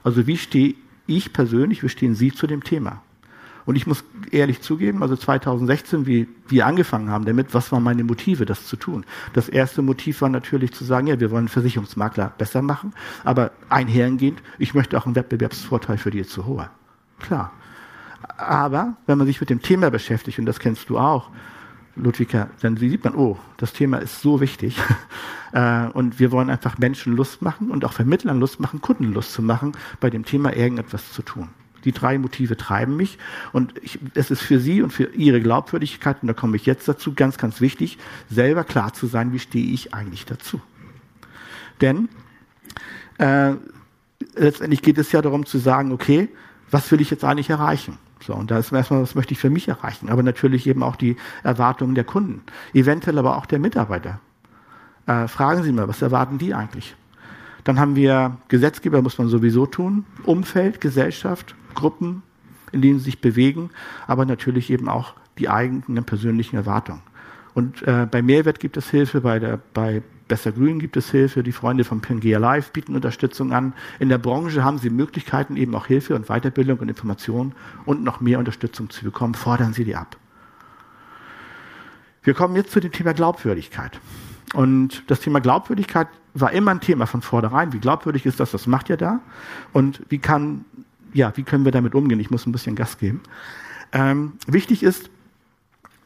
Also 0.02 0.26
wie 0.26 0.36
stehe 0.36 0.74
ich 1.06 1.32
persönlich, 1.32 1.82
wie 1.82 1.88
stehen 1.88 2.14
Sie 2.14 2.32
zu 2.32 2.46
dem 2.46 2.64
Thema? 2.64 3.02
Und 3.64 3.76
ich 3.76 3.86
muss 3.86 4.04
ehrlich 4.30 4.60
zugeben, 4.60 5.02
also 5.02 5.16
2016, 5.16 6.06
wie 6.06 6.28
wir 6.48 6.66
angefangen 6.66 7.10
haben 7.10 7.24
damit, 7.24 7.54
was 7.54 7.70
waren 7.70 7.82
meine 7.82 8.02
Motive, 8.02 8.44
das 8.44 8.66
zu 8.66 8.76
tun? 8.76 9.04
Das 9.34 9.48
erste 9.48 9.82
Motiv 9.82 10.20
war 10.20 10.28
natürlich 10.28 10.72
zu 10.72 10.84
sagen, 10.84 11.06
ja, 11.06 11.20
wir 11.20 11.30
wollen 11.30 11.48
Versicherungsmakler 11.48 12.32
besser 12.38 12.62
machen, 12.62 12.92
aber 13.24 13.52
einhergehend, 13.68 14.42
ich 14.58 14.74
möchte 14.74 14.98
auch 14.98 15.06
einen 15.06 15.14
Wettbewerbsvorteil 15.14 15.98
für 15.98 16.10
die 16.10 16.24
zu 16.24 16.46
hoher. 16.46 16.70
Klar. 17.20 17.52
Aber 18.36 18.96
wenn 19.06 19.18
man 19.18 19.26
sich 19.26 19.40
mit 19.40 19.50
dem 19.50 19.62
Thema 19.62 19.90
beschäftigt, 19.90 20.38
und 20.38 20.46
das 20.46 20.58
kennst 20.58 20.90
du 20.90 20.98
auch, 20.98 21.30
Ludwika, 21.96 22.48
dann 22.60 22.76
sieht 22.76 23.04
man, 23.04 23.14
oh, 23.14 23.38
das 23.58 23.72
Thema 23.72 23.98
ist 23.98 24.20
so 24.20 24.40
wichtig. 24.40 24.76
Äh, 25.54 25.88
und 25.88 26.18
wir 26.18 26.32
wollen 26.32 26.48
einfach 26.48 26.78
Menschen 26.78 27.14
Lust 27.14 27.42
machen 27.42 27.70
und 27.70 27.84
auch 27.84 27.92
Vermittlern 27.92 28.40
Lust 28.40 28.58
machen, 28.58 28.80
Kunden 28.80 29.12
Lust 29.12 29.34
zu 29.34 29.42
machen, 29.42 29.72
bei 30.00 30.08
dem 30.08 30.24
Thema 30.24 30.56
irgendetwas 30.56 31.12
zu 31.12 31.20
tun. 31.20 31.50
Die 31.84 31.92
drei 31.92 32.16
Motive 32.16 32.56
treiben 32.56 32.96
mich 32.96 33.18
und 33.52 33.74
ich, 33.82 33.98
es 34.14 34.30
ist 34.30 34.40
für 34.40 34.58
Sie 34.58 34.80
und 34.80 34.94
für 34.94 35.14
Ihre 35.14 35.42
Glaubwürdigkeit, 35.42 36.22
und 36.22 36.28
da 36.28 36.32
komme 36.32 36.56
ich 36.56 36.64
jetzt 36.64 36.88
dazu, 36.88 37.12
ganz, 37.12 37.36
ganz 37.36 37.60
wichtig, 37.60 37.98
selber 38.30 38.64
klar 38.64 38.94
zu 38.94 39.06
sein, 39.06 39.34
wie 39.34 39.38
stehe 39.38 39.74
ich 39.74 39.92
eigentlich 39.92 40.24
dazu. 40.24 40.58
Denn 41.82 42.08
äh, 43.18 43.52
letztendlich 44.34 44.80
geht 44.80 44.96
es 44.96 45.12
ja 45.12 45.20
darum 45.20 45.44
zu 45.44 45.58
sagen, 45.58 45.92
okay, 45.92 46.30
was 46.70 46.90
will 46.90 47.02
ich 47.02 47.10
jetzt 47.10 47.24
eigentlich 47.24 47.50
erreichen? 47.50 47.98
So, 48.24 48.34
und 48.34 48.50
da 48.50 48.58
ist 48.58 48.72
erstmal, 48.72 49.02
was 49.02 49.14
möchte 49.14 49.32
ich 49.32 49.38
für 49.38 49.50
mich 49.50 49.68
erreichen? 49.68 50.08
Aber 50.08 50.22
natürlich 50.22 50.66
eben 50.66 50.82
auch 50.82 50.96
die 50.96 51.16
Erwartungen 51.42 51.94
der 51.94 52.04
Kunden, 52.04 52.42
eventuell 52.72 53.18
aber 53.18 53.36
auch 53.36 53.46
der 53.46 53.58
Mitarbeiter. 53.58 54.20
Äh, 55.06 55.26
fragen 55.28 55.62
Sie 55.62 55.72
mal, 55.72 55.88
was 55.88 56.02
erwarten 56.02 56.38
die 56.38 56.54
eigentlich? 56.54 56.94
Dann 57.64 57.78
haben 57.78 57.96
wir 57.96 58.38
Gesetzgeber, 58.48 59.02
muss 59.02 59.18
man 59.18 59.28
sowieso 59.28 59.66
tun, 59.66 60.04
Umfeld, 60.24 60.80
Gesellschaft, 60.80 61.54
Gruppen, 61.74 62.22
in 62.72 62.82
denen 62.82 62.98
sie 62.98 63.06
sich 63.06 63.20
bewegen, 63.20 63.70
aber 64.06 64.24
natürlich 64.24 64.70
eben 64.70 64.88
auch 64.88 65.14
die 65.38 65.48
eigenen 65.48 66.04
persönlichen 66.04 66.56
Erwartungen. 66.56 67.02
Und 67.54 67.82
äh, 67.82 68.06
bei 68.10 68.22
Mehrwert 68.22 68.60
gibt 68.60 68.76
es 68.76 68.90
Hilfe, 68.90 69.20
bei, 69.20 69.38
der, 69.38 69.60
bei 69.74 70.02
Besser 70.28 70.52
Grün 70.52 70.78
gibt 70.78 70.96
es 70.96 71.10
Hilfe, 71.10 71.42
die 71.42 71.52
Freunde 71.52 71.84
von 71.84 72.00
Pangea 72.00 72.38
Live 72.38 72.72
bieten 72.72 72.94
Unterstützung 72.94 73.52
an. 73.52 73.74
In 73.98 74.08
der 74.08 74.18
Branche 74.18 74.64
haben 74.64 74.78
sie 74.78 74.88
Möglichkeiten, 74.88 75.56
eben 75.56 75.74
auch 75.74 75.86
Hilfe 75.86 76.14
und 76.14 76.28
Weiterbildung 76.28 76.78
und 76.78 76.88
Information 76.88 77.54
und 77.84 78.02
noch 78.02 78.20
mehr 78.20 78.38
Unterstützung 78.38 78.88
zu 78.88 79.04
bekommen. 79.04 79.34
Fordern 79.34 79.74
Sie 79.74 79.84
die 79.84 79.94
ab. 79.94 80.16
Wir 82.22 82.34
kommen 82.34 82.56
jetzt 82.56 82.70
zu 82.70 82.80
dem 82.80 82.92
Thema 82.92 83.12
Glaubwürdigkeit. 83.12 84.00
Und 84.54 85.02
das 85.10 85.20
Thema 85.20 85.40
Glaubwürdigkeit 85.40 86.08
war 86.34 86.52
immer 86.52 86.70
ein 86.70 86.80
Thema 86.80 87.06
von 87.06 87.20
vornherein. 87.20 87.72
Wie 87.72 87.78
glaubwürdig 87.80 88.24
ist 88.24 88.40
das? 88.40 88.54
Was 88.54 88.66
macht 88.66 88.88
ihr 88.88 88.96
da? 88.96 89.20
Und 89.72 90.02
wie 90.08 90.18
kann, 90.18 90.64
ja, 91.12 91.36
wie 91.36 91.42
können 91.42 91.64
wir 91.64 91.72
damit 91.72 91.94
umgehen? 91.94 92.20
Ich 92.20 92.30
muss 92.30 92.46
ein 92.46 92.52
bisschen 92.52 92.76
Gas 92.76 92.96
geben. 92.96 93.20
Ähm, 93.92 94.34
wichtig 94.46 94.82
ist, 94.82 95.10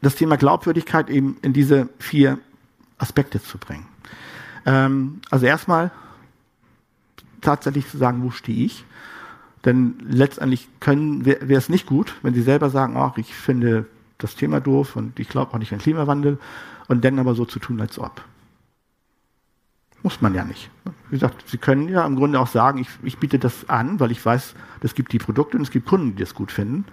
das 0.01 0.15
Thema 0.15 0.37
Glaubwürdigkeit 0.37 1.09
eben 1.09 1.37
in 1.41 1.53
diese 1.53 1.89
vier 1.99 2.39
Aspekte 2.97 3.41
zu 3.41 3.57
bringen. 3.57 3.87
Ähm, 4.65 5.21
also 5.29 5.45
erstmal 5.45 5.91
tatsächlich 7.41 7.87
zu 7.89 7.97
sagen, 7.97 8.23
wo 8.23 8.31
stehe 8.31 8.65
ich? 8.65 8.85
Denn 9.65 9.95
letztendlich 10.07 10.67
können 10.79 11.25
wäre 11.25 11.53
es 11.53 11.69
nicht 11.69 11.87
gut, 11.87 12.15
wenn 12.21 12.33
Sie 12.33 12.41
selber 12.41 12.69
sagen, 12.69 12.95
ach, 12.95 13.17
ich 13.17 13.33
finde 13.33 13.85
das 14.17 14.35
Thema 14.35 14.61
doof 14.61 14.95
und 14.95 15.19
ich 15.19 15.29
glaube 15.29 15.53
auch 15.53 15.57
nicht 15.57 15.73
an 15.73 15.79
Klimawandel 15.79 16.39
und 16.87 17.03
dann 17.03 17.19
aber 17.19 17.35
so 17.35 17.45
zu 17.45 17.59
tun, 17.59 17.81
als 17.81 17.99
ob. 17.99 18.23
Muss 20.03 20.21
man 20.21 20.33
ja 20.33 20.43
nicht. 20.43 20.69
Wie 21.09 21.15
gesagt, 21.15 21.49
Sie 21.49 21.57
können 21.57 21.89
ja 21.89 22.05
im 22.05 22.15
Grunde 22.15 22.39
auch 22.39 22.47
sagen, 22.47 22.79
ich, 22.79 22.87
ich 23.03 23.17
biete 23.17 23.39
das 23.39 23.67
an, 23.67 23.99
weil 23.99 24.11
ich 24.11 24.23
weiß, 24.23 24.55
es 24.81 24.95
gibt 24.95 25.11
die 25.11 25.17
Produkte 25.17 25.57
und 25.57 25.63
es 25.63 25.71
gibt 25.71 25.87
Kunden, 25.87 26.15
die 26.15 26.23
das 26.23 26.33
gut 26.33 26.51
finden. 26.51 26.85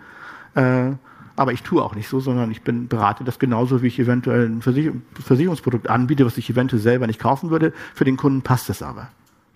Äh, 0.54 0.92
aber 1.36 1.52
ich 1.52 1.62
tue 1.62 1.82
auch 1.82 1.94
nicht 1.94 2.08
so, 2.08 2.20
sondern 2.20 2.50
ich 2.50 2.62
bin, 2.62 2.88
berate 2.88 3.24
das 3.24 3.38
genauso, 3.38 3.82
wie 3.82 3.88
ich 3.88 3.98
eventuell 3.98 4.46
ein 4.46 4.62
Versicherungsprodukt 4.62 5.88
anbiete, 5.88 6.24
was 6.24 6.38
ich 6.38 6.48
eventuell 6.50 6.80
selber 6.80 7.06
nicht 7.06 7.20
kaufen 7.20 7.50
würde. 7.50 7.72
Für 7.94 8.04
den 8.04 8.16
Kunden 8.16 8.42
passt 8.42 8.70
es 8.70 8.82
aber. 8.82 9.08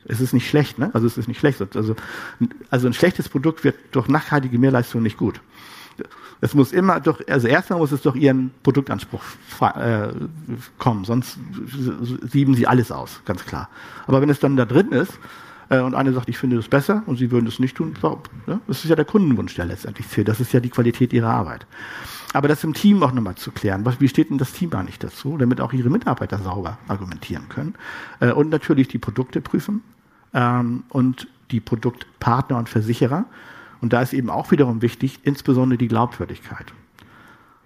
Es 0.06 0.20
ist 0.20 0.32
nicht 0.32 0.48
schlecht, 0.48 0.78
ne? 0.78 0.90
Also 0.94 1.06
es 1.06 1.18
ist 1.18 1.28
nicht 1.28 1.38
schlecht. 1.38 1.60
Also, 1.76 1.94
also 2.70 2.86
ein 2.86 2.94
schlechtes 2.94 3.28
Produkt 3.28 3.62
wird 3.62 3.76
durch 3.92 4.08
nachhaltige 4.08 4.58
Mehrleistung 4.58 5.02
nicht 5.02 5.18
gut. 5.18 5.40
Es 6.40 6.54
muss 6.54 6.72
immer 6.72 7.00
durch, 7.00 7.28
also 7.28 7.48
erstmal 7.48 7.80
muss 7.80 7.92
es 7.92 8.02
durch 8.02 8.16
ihren 8.16 8.52
Produktanspruch 8.62 9.22
äh, 9.60 10.08
kommen, 10.78 11.04
sonst 11.04 11.36
sieben 12.30 12.54
sie 12.54 12.66
alles 12.66 12.92
aus, 12.92 13.20
ganz 13.24 13.44
klar. 13.44 13.68
Aber 14.06 14.20
wenn 14.20 14.30
es 14.30 14.38
dann 14.38 14.56
da 14.56 14.64
drin 14.64 14.92
ist, 14.92 15.18
und 15.70 15.94
eine 15.94 16.12
sagt, 16.12 16.28
ich 16.28 16.38
finde 16.38 16.56
das 16.56 16.68
besser 16.68 17.02
und 17.06 17.16
sie 17.16 17.30
würden 17.30 17.46
es 17.46 17.58
nicht 17.58 17.76
tun. 17.76 17.94
Ne? 18.46 18.60
Das 18.66 18.84
ist 18.84 18.90
ja 18.90 18.96
der 18.96 19.04
Kundenwunsch, 19.04 19.54
der 19.54 19.66
letztendlich 19.66 20.08
zählt. 20.08 20.28
Das 20.28 20.40
ist 20.40 20.52
ja 20.52 20.60
die 20.60 20.70
Qualität 20.70 21.12
ihrer 21.12 21.28
Arbeit. 21.30 21.66
Aber 22.32 22.48
das 22.48 22.64
im 22.64 22.74
Team 22.74 23.02
auch 23.02 23.12
nochmal 23.12 23.34
zu 23.34 23.50
klären. 23.50 23.84
Wie 23.98 24.08
steht 24.08 24.30
denn 24.30 24.38
das 24.38 24.52
Team 24.52 24.72
eigentlich 24.72 24.98
dazu, 24.98 25.36
damit 25.38 25.60
auch 25.60 25.72
ihre 25.72 25.90
Mitarbeiter 25.90 26.38
sauber 26.38 26.78
argumentieren 26.88 27.48
können? 27.48 27.74
Äh, 28.20 28.32
und 28.32 28.50
natürlich 28.50 28.88
die 28.88 28.98
Produkte 28.98 29.40
prüfen 29.40 29.82
ähm, 30.34 30.84
und 30.88 31.28
die 31.50 31.60
Produktpartner 31.60 32.56
und 32.56 32.68
Versicherer. 32.68 33.24
Und 33.80 33.92
da 33.92 34.02
ist 34.02 34.12
eben 34.12 34.30
auch 34.30 34.50
wiederum 34.50 34.82
wichtig, 34.82 35.20
insbesondere 35.22 35.78
die 35.78 35.88
Glaubwürdigkeit. 35.88 36.72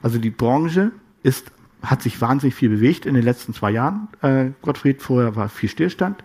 Also 0.03 0.19
die 0.19 0.31
Branche 0.31 0.93
ist 1.23 1.51
hat 1.83 2.03
sich 2.03 2.21
wahnsinnig 2.21 2.55
viel 2.55 2.69
bewegt 2.69 3.07
in 3.07 3.15
den 3.15 3.25
letzten 3.25 3.55
zwei 3.55 3.71
Jahren. 3.71 4.09
Äh, 4.23 4.51
Gottfried, 4.63 5.03
vorher 5.03 5.35
war 5.37 5.49
viel 5.49 5.69
Stillstand. 5.69 6.23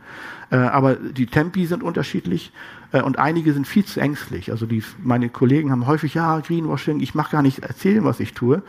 Äh, 0.50 0.58
aber 0.58 0.96
die 0.96 1.26
Tempi 1.26 1.66
sind 1.66 1.84
unterschiedlich 1.84 2.52
äh, 2.92 3.02
und 3.02 3.20
einige 3.20 3.54
sind 3.54 3.68
viel 3.68 3.86
zu 3.86 4.00
ängstlich. 4.00 4.52
Also 4.52 4.66
die, 4.66 4.84
meine 5.04 5.30
Kollegen 5.30 5.72
haben 5.72 5.88
häufig, 5.88 6.14
ja, 6.14 6.40
Greenwashing, 6.40 7.00
ich 7.00 7.16
mache 7.16 7.32
gar 7.32 7.42
nicht 7.42 7.60
erzählen, 7.60 8.04
was 8.04 8.20
ich 8.20 8.34
tue. 8.34 8.62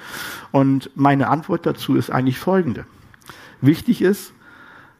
Und 0.50 0.90
meine 0.94 1.28
Antwort 1.28 1.66
dazu 1.66 1.94
ist 1.94 2.10
eigentlich 2.10 2.38
folgende. 2.38 2.86
Wichtig 3.60 4.02
ist, 4.02 4.32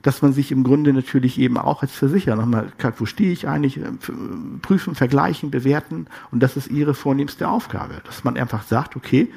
dass 0.03 0.23
man 0.23 0.33
sich 0.33 0.53
im 0.53 0.63
Grunde 0.63 0.93
natürlich 0.93 1.39
eben 1.39 1.59
auch 1.59 1.83
als 1.83 1.93
Versicherer 1.93 2.37
nochmal, 2.37 2.73
wo 2.99 3.07
stehe 3.07 3.33
ich 3.33 3.49
eigentlich, 3.49 3.79
äh, 3.79 3.91
prüfen, 4.63 4.95
vergleichen, 4.95 5.51
bewerten. 5.51 6.07
Und 6.31 6.43
das 6.43 6.57
ist 6.57 6.69
ihre 6.69 6.95
vornehmste 6.95 7.49
Aufgabe. 7.49 8.03
Dass 8.05 8.25
man 8.25 8.37
einfach 8.37 8.63
sagt, 8.63 8.95
okay, 8.95 9.33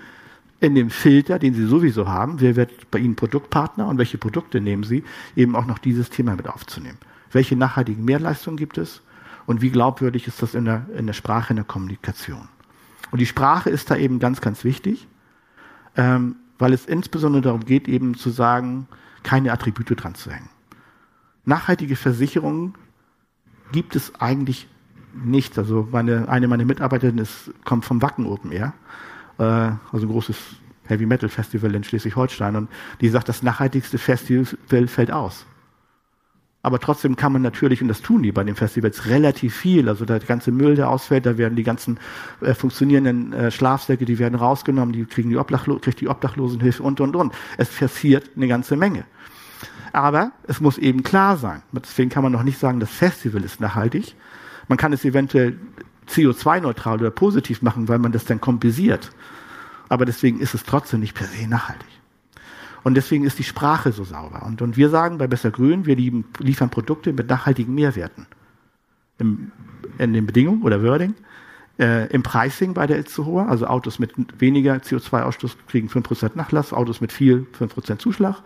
in 0.61 0.75
dem 0.75 0.91
Filter, 0.91 1.39
den 1.39 1.55
Sie 1.55 1.65
sowieso 1.65 2.07
haben, 2.07 2.39
wer 2.39 2.55
wird 2.55 2.91
bei 2.91 2.99
Ihnen 2.99 3.15
Produktpartner 3.15 3.87
und 3.87 3.97
welche 3.97 4.19
Produkte 4.19 4.61
nehmen 4.61 4.83
Sie, 4.83 5.03
eben 5.35 5.55
auch 5.55 5.65
noch 5.65 5.79
dieses 5.79 6.11
Thema 6.11 6.35
mit 6.35 6.47
aufzunehmen. 6.47 6.99
Welche 7.31 7.55
nachhaltigen 7.55 8.05
Mehrleistungen 8.05 8.57
gibt 8.57 8.77
es 8.77 9.01
und 9.47 9.61
wie 9.61 9.71
glaubwürdig 9.71 10.27
ist 10.27 10.41
das 10.41 10.53
in 10.53 10.65
der, 10.65 10.85
in 10.95 11.07
der 11.07 11.13
Sprache, 11.13 11.51
in 11.51 11.55
der 11.55 11.65
Kommunikation? 11.65 12.47
Und 13.09 13.19
die 13.19 13.25
Sprache 13.25 13.71
ist 13.71 13.89
da 13.89 13.97
eben 13.97 14.19
ganz, 14.19 14.39
ganz 14.39 14.63
wichtig, 14.63 15.07
ähm, 15.97 16.35
weil 16.59 16.73
es 16.73 16.85
insbesondere 16.85 17.41
darum 17.41 17.65
geht, 17.65 17.87
eben 17.87 18.15
zu 18.15 18.29
sagen, 18.29 18.87
keine 19.23 19.51
Attribute 19.51 20.03
dran 20.03 20.13
zu 20.13 20.29
hängen. 20.29 20.49
Nachhaltige 21.43 21.95
Versicherungen 21.95 22.75
gibt 23.71 23.95
es 23.95 24.13
eigentlich 24.21 24.67
nicht. 25.13 25.57
Also 25.57 25.87
meine, 25.91 26.29
eine 26.29 26.47
meiner 26.47 26.65
Mitarbeiterinnen 26.65 27.23
ist, 27.23 27.51
kommt 27.65 27.83
vom 27.83 27.99
Wacken 28.03 28.27
Open 28.27 28.51
Air 28.51 28.73
also 29.37 30.05
ein 30.05 30.11
großes 30.11 30.37
Heavy 30.85 31.05
Metal 31.05 31.29
Festival 31.29 31.73
in 31.73 31.83
Schleswig-Holstein 31.83 32.55
und 32.55 32.69
die 32.99 33.09
sagt, 33.09 33.29
das 33.29 33.43
nachhaltigste 33.43 33.97
Festival 33.97 34.87
fällt 34.87 35.11
aus. 35.11 35.45
Aber 36.63 36.79
trotzdem 36.79 37.15
kann 37.15 37.31
man 37.31 37.41
natürlich, 37.41 37.81
und 37.81 37.87
das 37.87 38.01
tun 38.01 38.21
die 38.21 38.31
bei 38.31 38.43
den 38.43 38.55
Festivals, 38.55 39.07
relativ 39.07 39.55
viel. 39.55 39.89
Also 39.89 40.05
der 40.05 40.19
ganze 40.19 40.51
Müll, 40.51 40.75
der 40.75 40.89
ausfällt, 40.89 41.25
da 41.25 41.37
werden 41.37 41.55
die 41.55 41.63
ganzen 41.63 41.99
äh, 42.41 42.53
funktionierenden 42.53 43.33
äh, 43.33 43.51
Schlafsäcke, 43.51 44.05
die 44.05 44.19
werden 44.19 44.35
rausgenommen, 44.35 44.93
die 44.93 45.05
kriegen 45.05 45.31
die, 45.31 45.37
Obdachlo 45.37 45.79
kriegt 45.79 46.01
die 46.01 46.07
Obdachlosenhilfe 46.07 46.83
und, 46.83 47.01
und, 47.01 47.15
und. 47.15 47.33
Es 47.57 47.69
passiert 47.69 48.29
eine 48.35 48.47
ganze 48.47 48.75
Menge. 48.75 49.05
Aber 49.91 50.31
es 50.43 50.61
muss 50.61 50.77
eben 50.77 51.01
klar 51.03 51.35
sein. 51.37 51.63
Deswegen 51.71 52.09
kann 52.09 52.23
man 52.23 52.31
noch 52.31 52.43
nicht 52.43 52.59
sagen, 52.59 52.79
das 52.79 52.91
Festival 52.91 53.43
ist 53.43 53.59
nachhaltig. 53.59 54.15
Man 54.67 54.77
kann 54.77 54.93
es 54.93 55.03
eventuell 55.03 55.57
CO2-neutral 56.11 56.99
oder 56.99 57.11
positiv 57.11 57.61
machen, 57.61 57.87
weil 57.87 57.99
man 57.99 58.11
das 58.11 58.25
dann 58.25 58.41
kompensiert. 58.41 59.11
Aber 59.89 60.05
deswegen 60.05 60.39
ist 60.39 60.53
es 60.53 60.63
trotzdem 60.63 60.99
nicht 60.99 61.15
per 61.15 61.27
se 61.27 61.47
nachhaltig. 61.47 61.87
Und 62.83 62.95
deswegen 62.95 63.25
ist 63.25 63.37
die 63.37 63.43
Sprache 63.43 63.91
so 63.91 64.03
sauber. 64.03 64.43
Und, 64.43 64.61
und 64.61 64.77
wir 64.77 64.89
sagen 64.89 65.17
bei 65.17 65.27
Besser 65.27 65.51
Grün, 65.51 65.85
wir 65.85 65.95
lieben, 65.95 66.25
liefern 66.39 66.69
Produkte 66.69 67.13
mit 67.13 67.29
nachhaltigen 67.29 67.75
Mehrwerten. 67.75 68.25
Im, 69.19 69.51
in 69.97 70.13
den 70.13 70.25
Bedingungen 70.25 70.63
oder 70.63 70.81
Wording. 70.81 71.13
Äh, 71.79 72.07
Im 72.07 72.23
Pricing 72.23 72.73
bei 72.73 72.87
der 72.87 72.99
Itzehoe, 72.99 73.47
also 73.47 73.67
Autos 73.67 73.99
mit 73.99 74.13
weniger 74.39 74.75
CO2-Ausstoß 74.75 75.55
kriegen 75.67 75.87
5% 75.87 76.31
Nachlass, 76.35 76.73
Autos 76.73 77.01
mit 77.01 77.11
viel 77.11 77.47
5% 77.57 77.97
Zuschlag. 77.97 78.41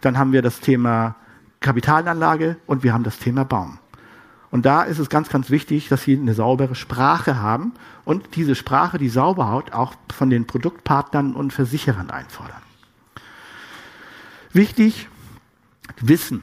Dann 0.00 0.18
haben 0.18 0.32
wir 0.32 0.42
das 0.42 0.60
Thema 0.60 1.16
Kapitalanlage 1.60 2.56
und 2.66 2.82
wir 2.82 2.92
haben 2.92 3.04
das 3.04 3.18
Thema 3.18 3.44
Baum. 3.44 3.78
Und 4.54 4.64
da 4.66 4.84
ist 4.84 5.00
es 5.00 5.08
ganz, 5.08 5.30
ganz 5.30 5.50
wichtig, 5.50 5.88
dass 5.88 6.04
Sie 6.04 6.16
eine 6.16 6.32
saubere 6.32 6.76
Sprache 6.76 7.40
haben 7.40 7.72
und 8.04 8.36
diese 8.36 8.54
Sprache, 8.54 8.98
die 8.98 9.08
Sauberhaut, 9.08 9.72
auch 9.72 9.94
von 10.14 10.30
den 10.30 10.46
Produktpartnern 10.46 11.34
und 11.34 11.52
Versicherern 11.52 12.08
einfordern. 12.08 12.62
Wichtig, 14.52 15.08
Wissen. 16.00 16.40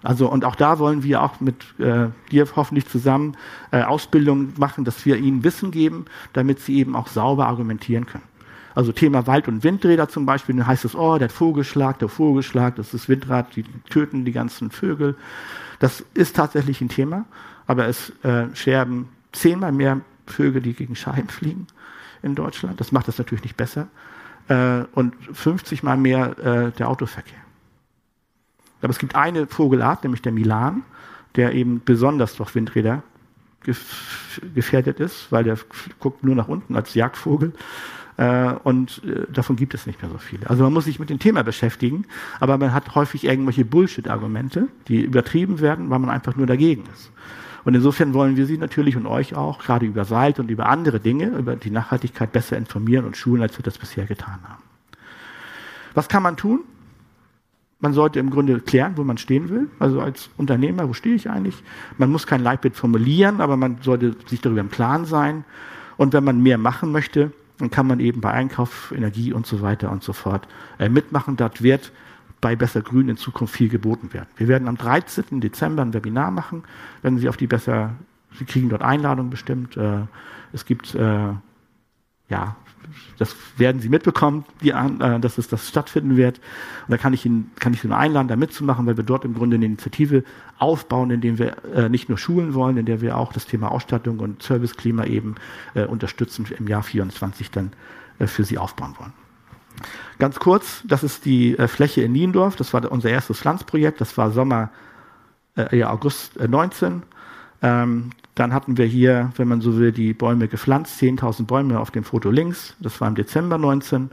Also 0.00 0.30
und 0.30 0.44
auch 0.44 0.54
da 0.54 0.78
wollen 0.78 1.02
wir 1.02 1.22
auch 1.22 1.40
mit 1.40 1.56
äh, 1.80 2.10
dir 2.30 2.46
hoffentlich 2.54 2.86
zusammen 2.86 3.36
äh, 3.72 3.82
Ausbildung 3.82 4.52
machen, 4.56 4.84
dass 4.84 5.04
wir 5.04 5.16
ihnen 5.16 5.42
Wissen 5.42 5.72
geben, 5.72 6.04
damit 6.32 6.60
sie 6.60 6.76
eben 6.76 6.94
auch 6.94 7.08
sauber 7.08 7.48
argumentieren 7.48 8.06
können. 8.06 8.28
Also 8.74 8.92
Thema 8.92 9.26
Wald- 9.26 9.48
und 9.48 9.64
Windräder 9.64 10.08
zum 10.08 10.26
Beispiel, 10.26 10.56
dann 10.56 10.66
heißt 10.66 10.84
es, 10.84 10.94
oh, 10.94 11.18
der 11.18 11.30
Vogelschlag, 11.30 11.98
der 11.98 12.08
Vogelschlag, 12.08 12.76
das 12.76 12.94
ist 12.94 13.08
Windrad, 13.08 13.56
die 13.56 13.64
töten 13.88 14.24
die 14.24 14.32
ganzen 14.32 14.70
Vögel. 14.70 15.16
Das 15.80 16.04
ist 16.14 16.36
tatsächlich 16.36 16.80
ein 16.80 16.88
Thema, 16.88 17.24
aber 17.66 17.88
es 17.88 18.12
äh, 18.22 18.46
sterben 18.54 19.08
zehnmal 19.32 19.72
mehr 19.72 20.00
Vögel, 20.26 20.62
die 20.62 20.74
gegen 20.74 20.94
Scheiben 20.94 21.28
fliegen 21.28 21.66
in 22.22 22.34
Deutschland. 22.34 22.80
Das 22.80 22.92
macht 22.92 23.08
das 23.08 23.18
natürlich 23.18 23.44
nicht 23.44 23.56
besser 23.56 23.88
äh, 24.48 24.84
und 24.92 25.14
50 25.32 25.82
mal 25.82 25.96
mehr 25.96 26.38
äh, 26.38 26.70
der 26.72 26.88
Autoverkehr. 26.88 27.38
Aber 28.82 28.90
es 28.90 28.98
gibt 28.98 29.14
eine 29.14 29.46
Vogelart, 29.46 30.04
nämlich 30.04 30.22
der 30.22 30.32
Milan, 30.32 30.82
der 31.36 31.52
eben 31.54 31.82
besonders 31.84 32.34
durch 32.36 32.54
Windräder 32.54 33.02
gef 33.62 34.40
gefährdet 34.54 35.00
ist, 35.00 35.30
weil 35.30 35.44
der 35.44 35.58
guckt 35.98 36.24
nur 36.24 36.34
nach 36.34 36.48
unten 36.48 36.76
als 36.76 36.94
Jagdvogel. 36.94 37.52
Äh, 38.16 38.52
und 38.64 39.02
äh, 39.04 39.30
davon 39.32 39.56
gibt 39.56 39.74
es 39.74 39.86
nicht 39.86 40.02
mehr 40.02 40.10
so 40.10 40.18
viele. 40.18 40.48
Also 40.48 40.64
man 40.64 40.72
muss 40.72 40.84
sich 40.84 40.98
mit 40.98 41.10
dem 41.10 41.18
Thema 41.18 41.42
beschäftigen, 41.42 42.04
aber 42.38 42.58
man 42.58 42.72
hat 42.72 42.94
häufig 42.94 43.24
irgendwelche 43.24 43.64
Bullshit-Argumente, 43.64 44.68
die 44.88 45.02
übertrieben 45.02 45.60
werden, 45.60 45.90
weil 45.90 45.98
man 45.98 46.10
einfach 46.10 46.36
nur 46.36 46.46
dagegen 46.46 46.84
ist. 46.92 47.10
Und 47.64 47.74
insofern 47.74 48.14
wollen 48.14 48.36
wir 48.36 48.46
Sie 48.46 48.58
natürlich 48.58 48.96
und 48.96 49.06
euch 49.06 49.34
auch 49.34 49.58
gerade 49.58 49.86
über 49.86 50.08
Wald 50.10 50.38
und 50.38 50.50
über 50.50 50.66
andere 50.66 50.98
Dinge, 50.98 51.26
über 51.28 51.56
die 51.56 51.70
Nachhaltigkeit 51.70 52.32
besser 52.32 52.56
informieren 52.56 53.04
und 53.04 53.16
schulen, 53.16 53.42
als 53.42 53.58
wir 53.58 53.62
das 53.62 53.78
bisher 53.78 54.06
getan 54.06 54.38
haben. 54.48 54.62
Was 55.94 56.08
kann 56.08 56.22
man 56.22 56.36
tun? 56.36 56.60
Man 57.80 57.94
sollte 57.94 58.18
im 58.18 58.30
Grunde 58.30 58.60
klären, 58.60 58.96
wo 58.96 59.04
man 59.04 59.16
stehen 59.16 59.48
will. 59.48 59.68
Also 59.78 60.00
als 60.00 60.28
Unternehmer, 60.36 60.88
wo 60.88 60.92
stehe 60.92 61.14
ich 61.14 61.30
eigentlich? 61.30 61.62
Man 61.96 62.10
muss 62.10 62.26
kein 62.26 62.42
Leitbild 62.42 62.76
formulieren, 62.76 63.40
aber 63.40 63.56
man 63.56 63.78
sollte 63.82 64.14
sich 64.26 64.40
darüber 64.40 64.60
im 64.60 64.70
Klaren 64.70 65.06
sein. 65.06 65.44
Und 65.96 66.12
wenn 66.12 66.24
man 66.24 66.42
mehr 66.42 66.58
machen 66.58 66.92
möchte, 66.92 67.32
dann 67.60 67.70
kann 67.70 67.86
man 67.86 68.00
eben 68.00 68.20
bei 68.20 68.30
Einkauf, 68.30 68.92
Energie 68.96 69.32
und 69.32 69.46
so 69.46 69.62
weiter 69.62 69.90
und 69.90 70.02
so 70.02 70.12
fort 70.12 70.48
äh, 70.78 70.88
mitmachen. 70.88 71.36
Dort 71.36 71.62
wird 71.62 71.92
bei 72.40 72.56
Besser 72.56 72.80
Grün 72.80 73.08
in 73.08 73.16
Zukunft 73.16 73.54
viel 73.54 73.68
geboten 73.68 74.12
werden. 74.12 74.28
Wir 74.36 74.48
werden 74.48 74.66
am 74.66 74.76
13. 74.76 75.40
Dezember 75.40 75.82
ein 75.82 75.92
Webinar 75.92 76.30
machen, 76.30 76.64
wenn 77.02 77.18
Sie 77.18 77.28
auf 77.28 77.36
die 77.36 77.46
Besser, 77.46 77.92
Sie 78.32 78.44
kriegen 78.44 78.68
dort 78.68 78.82
Einladungen 78.82 79.30
bestimmt. 79.30 79.76
Äh, 79.76 80.02
es 80.52 80.64
gibt, 80.64 80.94
äh, 80.94 81.32
ja, 82.28 82.56
das 83.18 83.34
werden 83.56 83.80
Sie 83.80 83.88
mitbekommen, 83.88 84.44
die, 84.62 84.70
äh, 84.70 85.20
dass 85.20 85.38
es 85.38 85.48
das 85.48 85.68
stattfinden 85.68 86.16
wird. 86.16 86.38
Und 86.86 86.90
da 86.90 86.96
kann 86.96 87.12
ich 87.12 87.24
Ihnen, 87.26 87.50
kann 87.58 87.72
ich 87.72 87.80
Sie 87.80 87.88
nur 87.88 87.96
einladen, 87.96 88.28
da 88.28 88.36
mitzumachen, 88.36 88.86
weil 88.86 88.96
wir 88.96 89.04
dort 89.04 89.24
im 89.24 89.34
Grunde 89.34 89.56
eine 89.56 89.66
Initiative 89.66 90.24
aufbauen, 90.58 91.10
indem 91.10 91.38
wir 91.38 91.56
äh, 91.74 91.88
nicht 91.88 92.08
nur 92.08 92.18
schulen 92.18 92.54
wollen, 92.54 92.76
in 92.76 92.86
der 92.86 93.00
wir 93.00 93.16
auch 93.16 93.32
das 93.32 93.46
Thema 93.46 93.70
Ausstattung 93.70 94.20
und 94.20 94.42
Serviceklima 94.42 95.04
eben 95.04 95.36
äh, 95.74 95.84
unterstützen 95.84 96.46
im 96.58 96.66
Jahr 96.68 96.82
24 96.82 97.50
dann 97.50 97.72
äh, 98.18 98.26
für 98.26 98.44
Sie 98.44 98.58
aufbauen 98.58 98.94
wollen. 98.98 99.12
Ganz 100.18 100.38
kurz, 100.38 100.82
das 100.86 101.02
ist 101.02 101.24
die 101.24 101.56
äh, 101.56 101.66
Fläche 101.66 102.02
in 102.02 102.12
Niendorf. 102.12 102.56
Das 102.56 102.74
war 102.74 102.90
unser 102.90 103.10
erstes 103.10 103.38
Pflanzprojekt. 103.38 104.00
Das 104.00 104.16
war 104.18 104.30
Sommer, 104.30 104.70
äh, 105.56 105.78
ja, 105.78 105.90
August 105.90 106.36
äh, 106.36 106.46
19. 106.46 107.02
Ähm, 107.62 108.10
dann 108.34 108.54
hatten 108.54 108.78
wir 108.78 108.86
hier, 108.86 109.32
wenn 109.36 109.48
man 109.48 109.60
so 109.60 109.76
will, 109.76 109.92
die 109.92 110.14
Bäume 110.14 110.48
gepflanzt. 110.48 111.00
10.000 111.00 111.46
Bäume 111.46 111.78
auf 111.78 111.90
dem 111.90 112.04
Foto 112.04 112.30
links. 112.30 112.74
Das 112.80 113.00
war 113.00 113.08
im 113.08 113.14
Dezember 113.14 113.58
19. 113.58 114.10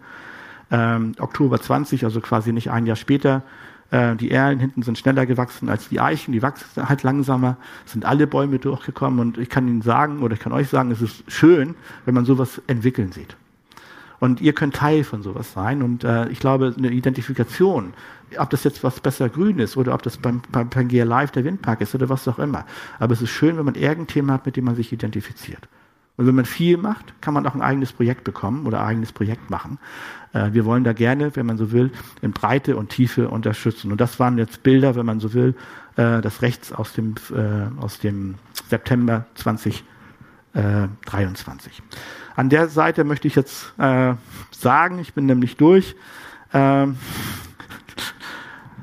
Ähm, 0.70 1.14
Oktober 1.20 1.62
20, 1.62 2.04
also 2.04 2.20
quasi 2.20 2.52
nicht 2.52 2.70
ein 2.70 2.86
Jahr 2.86 2.98
später. 2.98 3.44
Äh, 3.92 4.16
die 4.18 4.32
Erlen 4.32 4.60
hinten 4.60 4.82
sind 4.82 4.98
schneller 4.98 5.26
gewachsen 5.26 5.70
als 5.70 5.88
die 5.88 6.02
Eichen. 6.02 6.34
Die 6.34 6.42
wachsen 6.42 6.90
halt 6.90 7.04
langsamer. 7.04 7.58
Sind 7.86 8.06
alle 8.06 8.28
Bäume 8.28 8.60
durchgekommen. 8.60 9.20
Und 9.20 9.38
ich 9.38 9.50
kann 9.50 9.68
Ihnen 9.68 9.82
sagen, 9.82 10.22
oder 10.24 10.34
ich 10.34 10.40
kann 10.40 10.52
euch 10.52 10.68
sagen, 10.68 10.92
es 10.92 11.02
ist 11.02 11.24
schön, 11.32 11.76
wenn 12.06 12.14
man 12.14 12.26
sowas 12.26 12.62
entwickeln 12.68 13.12
sieht. 13.12 13.38
Und 14.20 14.42
ihr 14.42 14.54
könnt 14.54 14.76
Teil 14.76 15.04
von 15.04 15.22
sowas 15.22 15.54
sein. 15.54 15.84
Und 15.84 16.04
äh, 16.04 16.28
ich 16.30 16.40
glaube, 16.40 16.74
eine 16.78 16.90
Identifikation, 16.90 17.94
ob 18.38 18.50
das 18.50 18.64
jetzt 18.64 18.84
was 18.84 19.00
besser 19.00 19.30
grün 19.30 19.60
ist 19.60 19.78
oder 19.78 19.94
ob 19.94 20.02
das 20.02 20.18
beim, 20.18 20.42
beim 20.52 20.70
Pangea 20.70 21.06
Live 21.06 21.32
der 21.32 21.44
Windpark 21.44 21.82
ist 21.82 21.96
oder 21.96 22.10
was 22.10 22.28
auch 22.28 22.40
immer. 22.40 22.66
Aber 23.00 23.14
es 23.14 23.22
ist 23.22 23.30
schön, 23.30 23.58
wenn 23.58 23.66
man 23.66 23.76
irgendein 23.76 24.08
Thema 24.08 24.34
hat, 24.34 24.46
mit 24.46 24.56
dem 24.56 24.66
man 24.66 24.76
sich 24.76 24.92
identifiziert. 24.92 25.68
Und 26.18 26.26
wenn 26.26 26.36
man 26.36 26.46
viel 26.46 26.78
macht, 26.78 27.22
kann 27.22 27.36
man 27.36 27.46
auch 27.46 27.54
ein 27.54 27.62
eigenes 27.62 27.94
Projekt 27.94 28.24
bekommen 28.24 28.66
oder 28.66 28.82
ein 28.82 28.88
eigenes 28.88 29.12
Projekt 29.12 29.52
machen. 29.52 29.78
Äh, 30.34 30.52
wir 30.52 30.66
wollen 30.66 30.84
da 30.84 30.94
gerne, 30.94 31.36
wenn 31.36 31.46
man 31.46 31.58
so 31.58 31.72
will, 31.72 31.92
in 32.22 32.32
Breite 32.32 32.76
und 32.76 32.90
Tiefe 32.90 33.30
unterstützen. 33.30 33.92
Und 33.92 34.02
das 34.02 34.20
waren 34.20 34.40
jetzt 34.40 34.64
Bilder, 34.64 34.96
wenn 34.96 35.06
man 35.06 35.20
so 35.20 35.34
will, 35.34 35.54
äh, 35.96 36.22
das 36.22 36.42
rechts 36.42 36.74
aus 36.74 36.94
dem, 36.94 37.14
äh, 37.32 37.68
aus 37.80 38.00
dem 38.00 38.34
September 38.68 39.28
2023. 39.36 41.84
An 42.38 42.50
der 42.50 42.70
Seite 42.70 43.04
möchte 43.04 43.28
ich 43.28 43.34
jetzt 43.34 43.74
äh, 43.80 44.14
sagen, 44.52 45.00
ich 45.00 45.16
bin 45.16 45.26
nämlich 45.26 45.58
durch. 45.58 45.96
Ähm, 46.54 46.96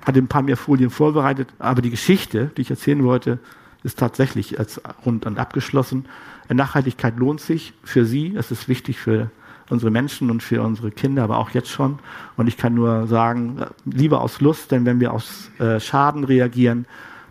hatte 0.05 0.19
ein 0.19 0.27
paar 0.27 0.43
mehr 0.43 0.57
Folien 0.57 0.91
vorbereitet, 0.91 1.55
aber 1.61 1.81
die 1.81 1.91
Geschichte, 1.91 2.51
die 2.57 2.63
ich 2.63 2.71
erzählen 2.71 3.05
wollte, 3.05 3.39
ist 3.85 3.97
tatsächlich 3.97 4.59
als 4.59 4.81
rund 5.07 5.25
und 5.25 5.39
abgeschlossen. 5.39 6.07
Nachhaltigkeit 6.49 7.17
lohnt 7.17 7.41
sich 7.41 7.75
für 7.85 8.05
Sie. 8.05 8.35
Es 8.37 8.51
ist 8.51 8.69
wichtig 8.69 8.99
für 8.99 9.31
unsere 9.71 9.93
Menschen 9.93 10.33
und 10.33 10.43
für 10.43 10.61
unsere 10.61 10.91
Kinder, 10.91 11.23
aber 11.23 11.39
auch 11.39 11.51
jetzt 11.51 11.71
schon. 11.71 12.01
Und 12.37 12.49
ich 12.49 12.57
kann 12.57 12.75
nur 12.75 13.07
sagen, 13.07 13.65
lieber 13.85 14.21
aus 14.21 14.41
Lust, 14.41 14.73
denn 14.73 14.85
wenn 14.85 14.99
wir 14.99 15.13
aus 15.13 15.49
äh, 15.61 15.79
Schaden 15.79 16.25
reagieren, 16.25 16.87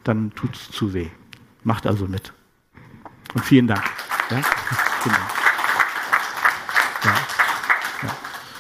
dann 0.06 0.32
tut 0.36 0.56
es 0.56 0.72
zu 0.72 0.94
weh. 0.94 1.08
Macht 1.66 1.86
also 1.86 2.08
mit. 2.08 2.32
Und 3.34 3.44
vielen 3.44 3.68
Dank. 3.68 3.84
Ja? 4.32 4.42
Vielen 5.02 5.16
Dank. 5.16 5.53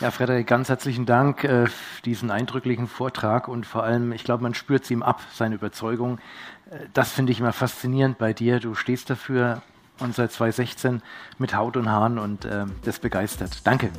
Ja, 0.03 0.11
Frederik, 0.11 0.47
ganz 0.47 0.67
herzlichen 0.67 1.05
Dank 1.05 1.45
äh, 1.45 1.67
für 1.67 2.01
diesen 2.03 2.29
eindrücklichen 2.29 2.87
Vortrag 2.87 3.47
und 3.47 3.65
vor 3.65 3.83
allem, 3.83 4.11
ich 4.11 4.25
glaube, 4.25 4.43
man 4.43 4.53
spürt 4.53 4.83
es 4.83 4.91
ihm 4.91 5.01
ab, 5.01 5.21
seine 5.33 5.55
Überzeugung. 5.55 6.19
Äh, 6.69 6.79
das 6.93 7.11
finde 7.11 7.31
ich 7.31 7.39
immer 7.39 7.53
faszinierend 7.53 8.17
bei 8.17 8.33
dir. 8.33 8.59
Du 8.59 8.75
stehst 8.75 9.09
dafür 9.09 9.61
und 9.99 10.13
seit 10.13 10.33
2016 10.33 11.01
mit 11.37 11.55
Haut 11.55 11.77
und 11.77 11.89
Haaren 11.89 12.19
und 12.19 12.43
äh, 12.43 12.65
das 12.83 12.99
begeistert. 12.99 13.65
Danke. 13.65 13.91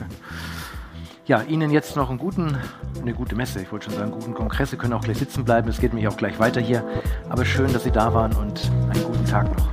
Ja, 1.25 1.41
Ihnen 1.41 1.71
jetzt 1.71 1.97
noch 1.97 2.11
einen 2.11 2.19
guten, 2.19 2.59
eine 3.01 3.15
gute 3.15 3.35
Messe, 3.35 3.63
ich 3.63 3.73
wollte 3.73 3.87
schon 3.87 3.95
sagen, 3.95 4.11
guten 4.11 4.35
Kongress. 4.35 4.73
Sie 4.73 4.77
können 4.77 4.93
auch 4.93 5.05
gleich 5.05 5.17
sitzen 5.17 5.47
bleiben, 5.47 5.71
es 5.71 5.81
geht 5.81 5.95
mich 5.95 6.07
auch 6.07 6.19
gleich 6.19 6.39
weiter 6.39 6.61
hier. 6.61 6.85
Aber 7.31 7.47
schön, 7.47 7.73
dass 7.73 7.85
Sie 7.85 7.93
da 7.93 8.13
waren 8.13 8.35
und 8.35 8.71
einen 8.91 9.05
guten 9.05 9.25
Tag 9.25 9.49
noch. 9.57 9.73